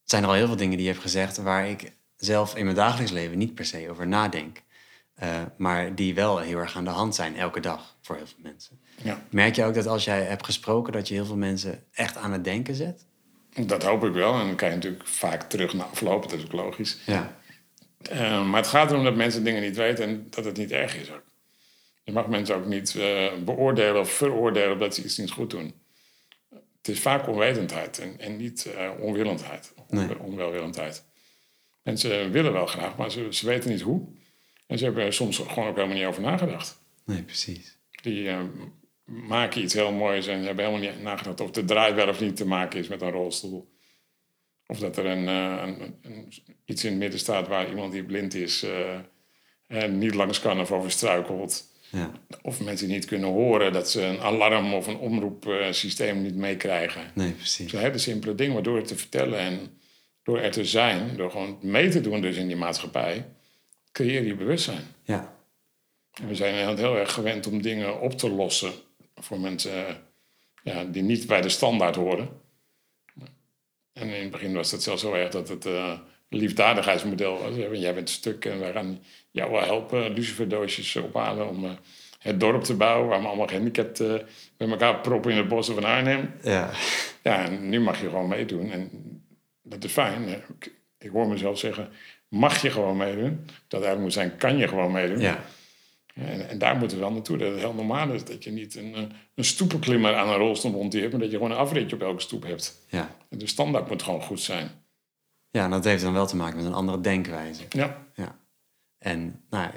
zijn 0.04 0.24
er 0.24 0.30
al 0.30 0.36
heel 0.36 0.48
veel 0.48 0.56
dingen 0.56 0.78
die 0.78 0.86
je 0.86 0.92
hebt 0.92 1.04
gezegd 1.04 1.38
waar 1.38 1.70
ik 1.70 1.94
zelf 2.16 2.56
in 2.56 2.64
mijn 2.64 2.76
dagelijks 2.76 3.12
leven 3.12 3.38
niet 3.38 3.56
per 3.56 3.66
se 3.66 3.90
over 3.90 4.08
nadenk. 4.08 4.62
Eh, 5.14 5.42
maar 5.58 5.96
die 5.96 6.14
wel 6.14 6.38
heel 6.40 6.58
erg 6.58 6.76
aan 6.76 6.84
de 6.84 6.90
hand 6.90 7.16
zijn 7.16 7.38
elke 7.38 7.60
dag 7.60 7.96
voor 8.02 8.16
heel 8.16 8.28
veel 8.28 8.40
mensen. 8.42 8.80
Ja. 9.04 9.24
Merk 9.30 9.56
je 9.56 9.64
ook 9.64 9.74
dat 9.74 9.88
als 9.88 10.04
jij 10.04 10.24
hebt 10.24 10.46
gesproken, 10.46 10.94
dat 10.94 11.08
je 11.08 11.14
heel 11.14 11.26
veel 11.26 11.38
mensen 11.38 11.84
echt 11.92 12.18
aan 12.18 12.32
het 12.32 12.44
denken 12.44 12.76
zet? 12.76 13.06
Dat 13.66 13.84
hoop 13.84 14.04
ik 14.04 14.14
wel. 14.14 14.40
En 14.40 14.46
dan 14.46 14.56
kan 14.56 14.70
je 14.70 14.76
natuurlijk 14.76 15.08
vaak 15.08 15.44
terug 15.44 15.74
naar 15.74 15.86
aflopen, 15.86 16.30
dat 16.30 16.38
is 16.38 16.46
ook 16.46 16.52
logisch. 16.52 16.98
Ja, 17.06 17.36
Eh, 18.10 18.50
maar 18.50 18.60
het 18.62 18.70
gaat 18.70 18.92
erom 18.92 19.04
dat 19.04 19.16
mensen 19.16 19.44
dingen 19.44 19.62
niet 19.62 19.76
weten 19.76 20.06
en 20.06 20.28
dat 20.30 20.46
het 20.46 20.58
niet 20.58 20.72
erg 20.72 20.96
is 20.96 21.12
ook. 21.12 21.24
Je 22.04 22.12
mag 22.12 22.28
mensen 22.28 22.56
ook 22.56 22.66
niet 22.66 22.96
eh, 22.96 23.34
beoordelen 23.46 24.00
of 24.02 24.12
veroordelen 24.12 24.72
omdat 24.74 24.96
ze 24.96 25.04
iets 25.04 25.18
niet 25.18 25.32
goed 25.32 25.50
doen. 25.50 25.74
Het 26.50 26.88
is 26.88 27.00
vaak 27.00 27.28
onwetendheid 27.28 28.00
en, 28.00 28.20
en 28.20 28.38
niet 28.38 28.66
eh, 28.66 28.92
onwillendheid, 29.00 29.74
Nee. 29.90 30.20
onwelwillendheid. 30.20 31.06
Mensen 31.84 32.32
willen 32.32 32.54
wel 32.54 32.66
graag, 32.66 32.98
maar 32.98 33.12
ze, 33.12 33.28
ze 33.30 33.46
weten 33.46 33.70
niet 33.70 33.82
hoe. 33.82 34.08
En 34.68 34.78
ze 34.78 34.84
hebben 34.84 35.04
er 35.04 35.14
soms 35.14 35.38
gewoon 35.38 35.68
ook 35.70 35.76
helemaal 35.76 35.98
niet 35.98 36.06
over 36.06 36.22
nagedacht. 36.22 36.82
nee, 37.06 37.24
precies. 37.24 37.78
Die 38.02 38.30
maken 39.06 39.62
iets 39.62 39.74
heel 39.74 39.92
moois 39.92 40.28
en 40.28 40.44
hebben 40.44 40.66
helemaal 40.66 40.92
niet 40.92 41.04
nagedacht 41.04 41.42
of 41.42 41.52
de 41.52 41.66
draai 41.66 41.94
wel 41.94 42.08
of 42.08 42.20
niet 42.20 42.36
te 42.36 42.46
maken 42.46 42.80
is 42.80 42.88
met 42.88 43.02
een 43.02 43.12
rolstoel. 43.12 43.71
Of 44.72 44.80
dat 44.80 44.98
er 44.98 45.06
een, 45.06 45.28
eh, 45.28 45.62
een, 45.66 45.96
een- 46.02 46.34
iets 46.66 46.84
in 46.84 46.90
het 46.90 47.00
midden 47.00 47.20
staat 47.20 47.48
waar 47.48 47.70
iemand 47.70 47.92
die 47.92 48.04
blind 48.04 48.34
is 48.34 48.64
eh, 48.64 49.00
en 49.68 49.98
niet 49.98 50.14
langs 50.16 50.40
kan 50.40 50.60
of 50.60 50.72
over 50.72 50.92
struikelt. 50.92 51.64
Ja, 51.90 52.12
Of 52.42 52.62
mensen 52.64 52.88
niet 52.88 53.06
kunnen 53.06 53.30
horen 53.30 53.74
dat 53.74 53.90
ze 53.90 54.02
een 54.04 54.20
alarm 54.20 54.74
of 54.74 54.88
een 54.88 54.98
omroepsysteem 54.98 56.22
niet 56.22 56.36
meekrijgen. 56.36 57.12
nee, 57.16 57.32
precies. 57.32 57.72
Zo'n 57.72 57.80
hele 57.80 57.98
simpele 57.98 58.36
dingen, 58.36 58.54
maar 58.54 58.64
door 58.64 58.78
het 58.78 58.88
te 58.88 58.96
vertellen 58.96 59.40
en 59.40 59.80
door 60.24 60.40
er 60.40 60.52
te 60.52 60.66
zijn, 60.66 61.16
door 61.18 61.32
gewoon 61.32 61.58
mee 61.62 61.90
te 61.90 62.02
doen 62.02 62.22
dus 62.22 62.36
in 62.38 62.48
die 62.48 62.56
maatschappij, 62.56 63.26
creëer 63.92 64.24
je 64.26 64.36
bewustzijn. 64.36 64.84
Ja, 65.04 65.38
En 66.22 66.28
we 66.28 66.36
zijn 66.36 66.54
heel- 66.56 66.76
heel 66.78 66.98
erg 66.98 67.12
gewend 67.14 67.48
om 67.48 67.62
dingen 67.62 68.02
op 68.02 68.18
te 68.18 68.30
lossen 68.30 68.72
voor 69.16 69.40
mensen 69.40 69.88
eh, 69.88 69.94
ja, 70.64 70.84
die 70.84 71.04
niet 71.04 71.28
bij 71.28 71.42
de 71.42 71.50
standaard 71.50 71.96
horen. 71.96 72.30
En 74.02 74.10
in 74.10 74.22
het 74.22 74.32
begin 74.32 74.54
was 74.54 74.72
het 74.72 74.84
zelfs 74.84 75.02
zo 75.02 75.14
erg 75.14 75.30
dat 75.30 75.50
het 75.50 75.66
eh, 75.66 75.92
liefdadigheidsmodel 76.30 77.38
was. 77.42 77.80
Jij 77.80 77.94
bent 77.94 78.10
stuk 78.10 78.46
en 78.46 78.60
wij 78.60 78.72
gaan 78.72 79.00
jou 79.32 79.52
wel 79.52 79.64
helpen 79.64 80.14
luciferdoosjes 80.14 80.96
ophalen 80.96 81.50
om 81.50 81.66
eh, 81.66 81.72
het 82.20 82.40
dorp 82.40 82.64
te 82.64 82.76
bouwen... 82.76 83.10
waar 83.10 83.22
we 83.22 83.28
allemaal 83.28 83.48
gehandicapt 83.48 84.00
eh 84.00 84.14
met 84.58 84.70
elkaar 84.70 85.00
proppen 85.00 85.32
in 85.32 85.38
de 85.38 85.48
bossen 85.48 85.76
van 85.76 85.84
Arnhem. 85.84 86.34
ja, 86.44 86.70
Ja, 87.24 87.46
en 87.46 87.70
nu 87.70 87.80
mag 87.80 88.02
je 88.02 88.10
gewoon 88.10 88.28
meedoen. 88.28 88.72
En 88.72 88.90
dat 89.62 89.84
is 89.84 89.92
fijn. 89.92 90.28
Ik, 90.28 90.74
ik 90.98 91.10
hoor 91.10 91.28
mezelf 91.28 91.60
zeggen, 91.60 91.90
mag 92.28 92.62
je 92.62 92.72
gewoon 92.72 92.98
meedoen? 92.98 93.46
Dat 93.46 93.82
eigenlijk 93.84 94.02
moet 94.02 94.14
zijn, 94.14 94.38
kan 94.38 94.58
je 94.58 94.68
gewoon 94.68 94.92
meedoen? 94.92 95.20
ja, 95.20 95.44
En, 96.14 96.50
en 96.50 96.58
daar 96.58 96.78
moeten 96.78 96.98
we 96.98 97.04
wel 97.04 97.14
naartoe. 97.14 97.38
Dat 97.38 97.52
het 97.52 97.60
heel 97.60 97.74
normaal 97.74 98.12
is 98.12 98.24
dat 98.26 98.44
je 98.44 98.52
niet 98.52 98.76
een, 98.76 98.96
eh, 98.96 99.04
een 99.36 99.44
stoepenklimmer 99.44 100.16
aan 100.16 100.30
een 100.30 100.36
rolstoel 100.36 100.72
monteert... 100.72 101.12
maar 101.12 101.22
dat 101.22 101.32
je 101.32 101.38
gewoon 101.38 101.52
een 101.52 101.58
afritje 101.58 101.96
op 101.96 102.02
elke 102.02 102.22
stoep 102.22 102.44
hebt. 102.44 102.86
ja. 102.90 103.16
En 103.30 103.38
de 103.38 103.48
standaard 103.48 103.90
moet 103.90 104.04
gewoon 104.04 104.22
goed 104.22 104.42
zijn. 104.42 104.70
Ja, 105.50 105.64
en 105.64 105.72
dat 105.72 105.84
heeft 105.84 106.04
dan 106.04 106.14
wel 106.14 106.28
te 106.28 106.36
maken 106.36 106.56
met 106.56 106.66
een 106.66 106.74
andere 106.74 107.02
denkwijze. 107.02 107.64
Ja, 107.70 108.08
Ja. 108.16 108.40
En 108.98 109.44
nou, 109.50 109.72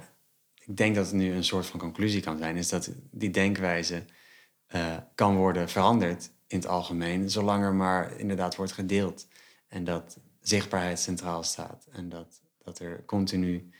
ik 0.64 0.76
denk 0.76 0.94
dat 0.94 1.06
het 1.06 1.14
nu 1.14 1.32
een 1.32 1.44
soort 1.44 1.66
van 1.66 1.80
conclusie 1.80 2.20
kan 2.20 2.38
zijn, 2.38 2.56
is 2.56 2.68
dat 2.68 2.90
die 3.10 3.30
denkwijze 3.30 4.04
eh, 4.66 4.96
kan 5.14 5.36
worden 5.36 5.68
veranderd 5.68 6.30
in 6.46 6.56
het 6.56 6.66
algemeen, 6.66 7.30
zolang 7.30 7.64
er 7.64 7.74
maar 7.74 8.18
inderdaad 8.18 8.56
wordt 8.56 8.72
gedeeld. 8.72 9.26
En 9.68 9.84
dat 9.84 10.18
zichtbaarheid 10.40 11.00
centraal 11.00 11.42
staat. 11.42 11.86
En 11.92 12.08
dat, 12.08 12.40
dat 12.58 12.78
er 12.78 13.04
continu, 13.04 13.70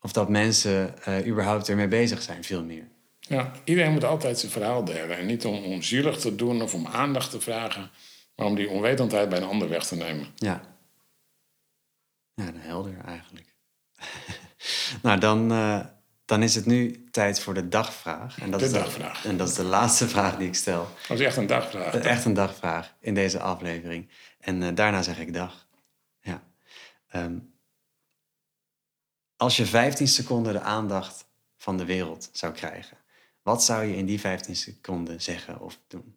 of 0.00 0.12
dat 0.12 0.28
mensen 0.28 1.04
eh, 1.04 1.26
überhaupt 1.26 1.68
ermee 1.68 1.88
bezig 1.88 2.22
zijn, 2.22 2.44
veel 2.44 2.64
meer. 2.64 2.88
ja, 3.20 3.52
iedereen 3.64 3.92
moet 3.92 4.04
altijd 4.04 4.38
zijn 4.38 4.52
verhaal 4.52 4.84
delen. 4.84 5.18
En 5.18 5.26
niet 5.26 5.44
om, 5.44 5.64
om 5.64 5.82
zielig 5.82 6.18
te 6.18 6.34
doen 6.34 6.62
of 6.62 6.74
om 6.74 6.86
aandacht 6.86 7.30
te 7.30 7.40
vragen... 7.40 7.90
maar 8.36 8.46
om 8.46 8.54
die 8.54 8.68
onwetendheid 8.68 9.28
bij 9.28 9.38
een 9.38 9.48
ander 9.48 9.68
weg 9.68 9.86
te 9.86 9.96
nemen. 9.96 10.26
Ja. 10.36 10.76
Ja, 12.34 12.52
helder 12.56 12.94
eigenlijk. 13.04 13.54
nou, 15.02 15.18
dan, 15.18 15.52
eh, 15.52 15.80
dan 16.24 16.42
is 16.42 16.54
het 16.54 16.66
nu 16.66 17.08
tijd 17.10 17.40
voor 17.40 17.54
de 17.54 17.68
dagvraag. 17.68 18.40
En 18.40 18.50
dat 18.50 18.60
De 18.60 18.66
is 18.66 18.72
dagvraag. 18.72 19.24
En 19.24 19.36
dat 19.36 19.48
is 19.48 19.54
de 19.54 19.62
laatste 19.64 20.08
vraag 20.08 20.36
die 20.36 20.46
ik 20.46 20.54
stel. 20.54 20.88
Dat 21.08 21.18
is 21.18 21.26
echt 21.26 21.36
een 21.36 21.46
dagvraag. 21.46 21.94
Echt 21.94 22.24
een 22.24 22.34
dagvraag 22.34 22.94
in 23.00 23.14
deze 23.14 23.40
aflevering. 23.40 24.08
En 24.40 24.62
eh, 24.62 24.74
daarna 24.74 25.02
zeg 25.02 25.18
ik 25.18 25.32
dag. 25.32 25.66
Ja. 26.20 26.42
Ehm, 27.08 27.38
als 29.38 29.56
je 29.56 29.66
15 29.66 30.08
seconden 30.08 30.52
de 30.52 30.60
aandacht 30.60 31.26
van 31.56 31.76
de 31.76 31.84
wereld 31.84 32.30
zou 32.32 32.52
krijgen, 32.52 32.96
wat 33.42 33.64
zou 33.64 33.84
je 33.84 33.96
in 33.96 34.06
die 34.06 34.20
15 34.20 34.56
seconden 34.56 35.22
zeggen 35.22 35.60
of 35.60 35.78
doen? 35.86 36.16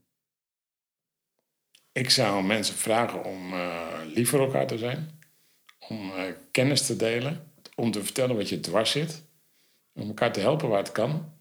Ik 1.91 2.09
zou 2.09 2.43
mensen 2.43 2.75
vragen 2.75 3.23
om 3.23 3.53
eh, 3.53 3.99
lief 4.13 4.33
elkaar 4.33 4.67
te 4.67 4.77
zijn. 4.77 5.19
Om 5.79 6.11
eh, 6.11 6.23
kennis 6.51 6.85
te 6.85 6.95
delen. 6.95 7.51
Om 7.75 7.91
te 7.91 8.03
vertellen 8.03 8.35
wat 8.35 8.49
je 8.49 8.59
dwars 8.59 8.91
zit. 8.91 9.23
Om 9.93 10.07
elkaar 10.07 10.31
te 10.31 10.39
helpen 10.39 10.69
waar 10.69 10.79
het 10.79 10.91
kan. 10.91 11.33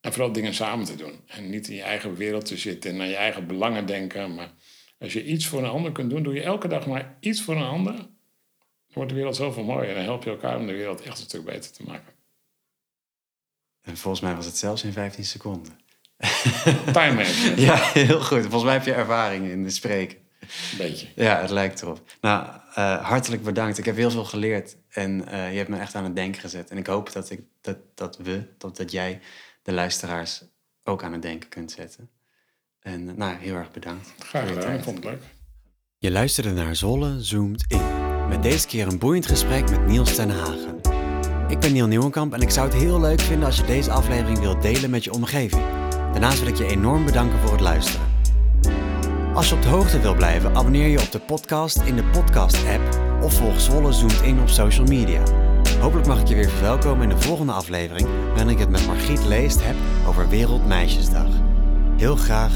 En 0.00 0.12
vooral 0.12 0.32
dingen 0.32 0.54
samen 0.54 0.84
te 0.84 0.96
doen. 0.96 1.20
En 1.26 1.50
niet 1.50 1.68
in 1.68 1.74
je 1.74 1.82
eigen 1.82 2.14
wereld 2.14 2.44
te 2.46 2.56
zitten 2.56 2.90
en 2.90 3.00
aan 3.00 3.08
je 3.08 3.16
eigen 3.16 3.46
belangen 3.46 3.86
denken. 3.86 4.34
Maar 4.34 4.52
als 4.98 5.12
je 5.12 5.24
iets 5.24 5.46
voor 5.46 5.58
een 5.58 5.70
ander 5.70 5.92
kunt 5.92 6.10
doen, 6.10 6.22
doe 6.22 6.34
je 6.34 6.42
elke 6.42 6.68
dag 6.68 6.86
maar 6.86 7.16
iets 7.20 7.42
voor 7.42 7.56
een 7.56 7.62
ander. 7.62 8.08
Wordt 8.92 9.10
de 9.10 9.16
wereld 9.16 9.36
zoveel 9.36 9.64
mooier. 9.64 9.88
En 9.88 9.94
dan 9.94 10.04
help 10.04 10.24
je 10.24 10.30
elkaar 10.30 10.56
om 10.56 10.66
de 10.66 10.72
wereld 10.72 11.00
echt 11.00 11.18
een 11.18 11.24
stuk 11.24 11.44
beter 11.44 11.72
te 11.72 11.82
maken. 11.82 12.12
En 13.82 13.96
volgens 13.96 14.22
mij 14.22 14.34
was 14.34 14.46
het 14.46 14.56
zelfs 14.56 14.84
in 14.84 14.92
15 14.92 15.24
seconden. 15.24 15.80
Time 16.92 17.14
management, 17.14 17.58
Ja, 17.58 17.76
heel 17.76 18.20
goed. 18.20 18.40
Volgens 18.40 18.62
mij 18.62 18.72
heb 18.72 18.84
je 18.84 18.92
ervaring 18.92 19.48
in 19.50 19.64
het 19.64 19.74
spreken. 19.74 20.18
een 20.40 20.48
beetje. 20.78 21.06
Ja, 21.14 21.40
het 21.40 21.50
lijkt 21.50 21.82
erop. 21.82 22.00
Nou, 22.20 22.46
eh, 22.74 23.08
hartelijk 23.08 23.42
bedankt. 23.42 23.78
Ik 23.78 23.84
heb 23.84 23.96
heel 23.96 24.10
veel 24.10 24.24
geleerd 24.24 24.76
en 24.88 25.26
eh, 25.28 25.50
je 25.50 25.56
hebt 25.56 25.68
me 25.68 25.78
echt 25.78 25.94
aan 25.94 26.04
het 26.04 26.16
denken 26.16 26.40
gezet. 26.40 26.70
En 26.70 26.76
ik 26.76 26.86
hoop 26.86 27.12
dat, 27.12 27.30
ik, 27.30 27.40
dat, 27.60 27.76
dat 27.94 28.16
we, 28.16 28.44
dat, 28.58 28.76
dat 28.76 28.90
jij 28.90 29.20
de 29.62 29.72
luisteraars 29.72 30.42
ook 30.84 31.02
aan 31.02 31.12
het 31.12 31.22
denken 31.22 31.48
kunt 31.48 31.70
zetten. 31.70 32.10
En 32.80 33.08
eh, 33.08 33.14
nou, 33.14 33.36
heel 33.36 33.54
erg 33.54 33.70
bedankt. 33.70 34.14
Graag 34.18 34.48
gedaan, 34.48 34.74
ik 34.74 34.82
vond 34.82 34.96
het 34.96 35.04
leuk. 35.04 35.22
Je 35.98 36.10
luisterde 36.10 36.52
naar 36.52 36.76
Zolle 36.76 37.20
Zoomt 37.20 37.64
In. 37.68 38.01
Met 38.28 38.42
deze 38.42 38.66
keer 38.66 38.86
een 38.86 38.98
boeiend 38.98 39.26
gesprek 39.26 39.70
met 39.70 39.86
Niels 39.86 40.14
ten 40.14 40.30
Hagen. 40.30 40.80
Ik 41.48 41.58
ben 41.58 41.72
Niel 41.72 41.86
Nieuwenkamp 41.86 42.32
en 42.34 42.40
ik 42.40 42.50
zou 42.50 42.68
het 42.68 42.76
heel 42.76 43.00
leuk 43.00 43.20
vinden 43.20 43.46
als 43.46 43.56
je 43.56 43.64
deze 43.64 43.90
aflevering 43.90 44.38
wilt 44.38 44.62
delen 44.62 44.90
met 44.90 45.04
je 45.04 45.12
omgeving. 45.12 45.62
Daarnaast 45.90 46.38
wil 46.38 46.48
ik 46.48 46.56
je 46.56 46.66
enorm 46.66 47.04
bedanken 47.04 47.38
voor 47.38 47.52
het 47.52 47.60
luisteren. 47.60 48.06
Als 49.34 49.48
je 49.48 49.54
op 49.54 49.62
de 49.62 49.68
hoogte 49.68 50.00
wil 50.00 50.14
blijven, 50.14 50.56
abonneer 50.56 50.88
je 50.88 51.00
op 51.00 51.10
de 51.10 51.18
podcast 51.18 51.80
in 51.80 51.96
de 51.96 52.04
podcast-app 52.04 53.00
of 53.22 53.34
volg 53.34 53.60
Zwolle 53.60 53.92
Zoomt 53.92 54.22
In 54.22 54.40
op 54.40 54.48
social 54.48 54.86
media. 54.86 55.22
Hopelijk 55.80 56.06
mag 56.06 56.20
ik 56.20 56.26
je 56.26 56.34
weer 56.34 56.50
verwelkomen 56.50 57.02
in 57.02 57.16
de 57.16 57.22
volgende 57.22 57.52
aflevering, 57.52 58.08
waarin 58.28 58.48
ik 58.48 58.58
het 58.58 58.68
met 58.68 58.86
Margriet 58.86 59.24
Leest 59.24 59.64
heb 59.64 59.76
over 60.06 60.28
Wereldmeisjesdag. 60.28 61.28
Heel 61.96 62.16
graag 62.16 62.52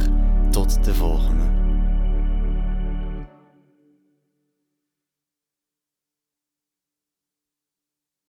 tot 0.51 0.85
de 0.85 0.95
volgende. 0.95 1.56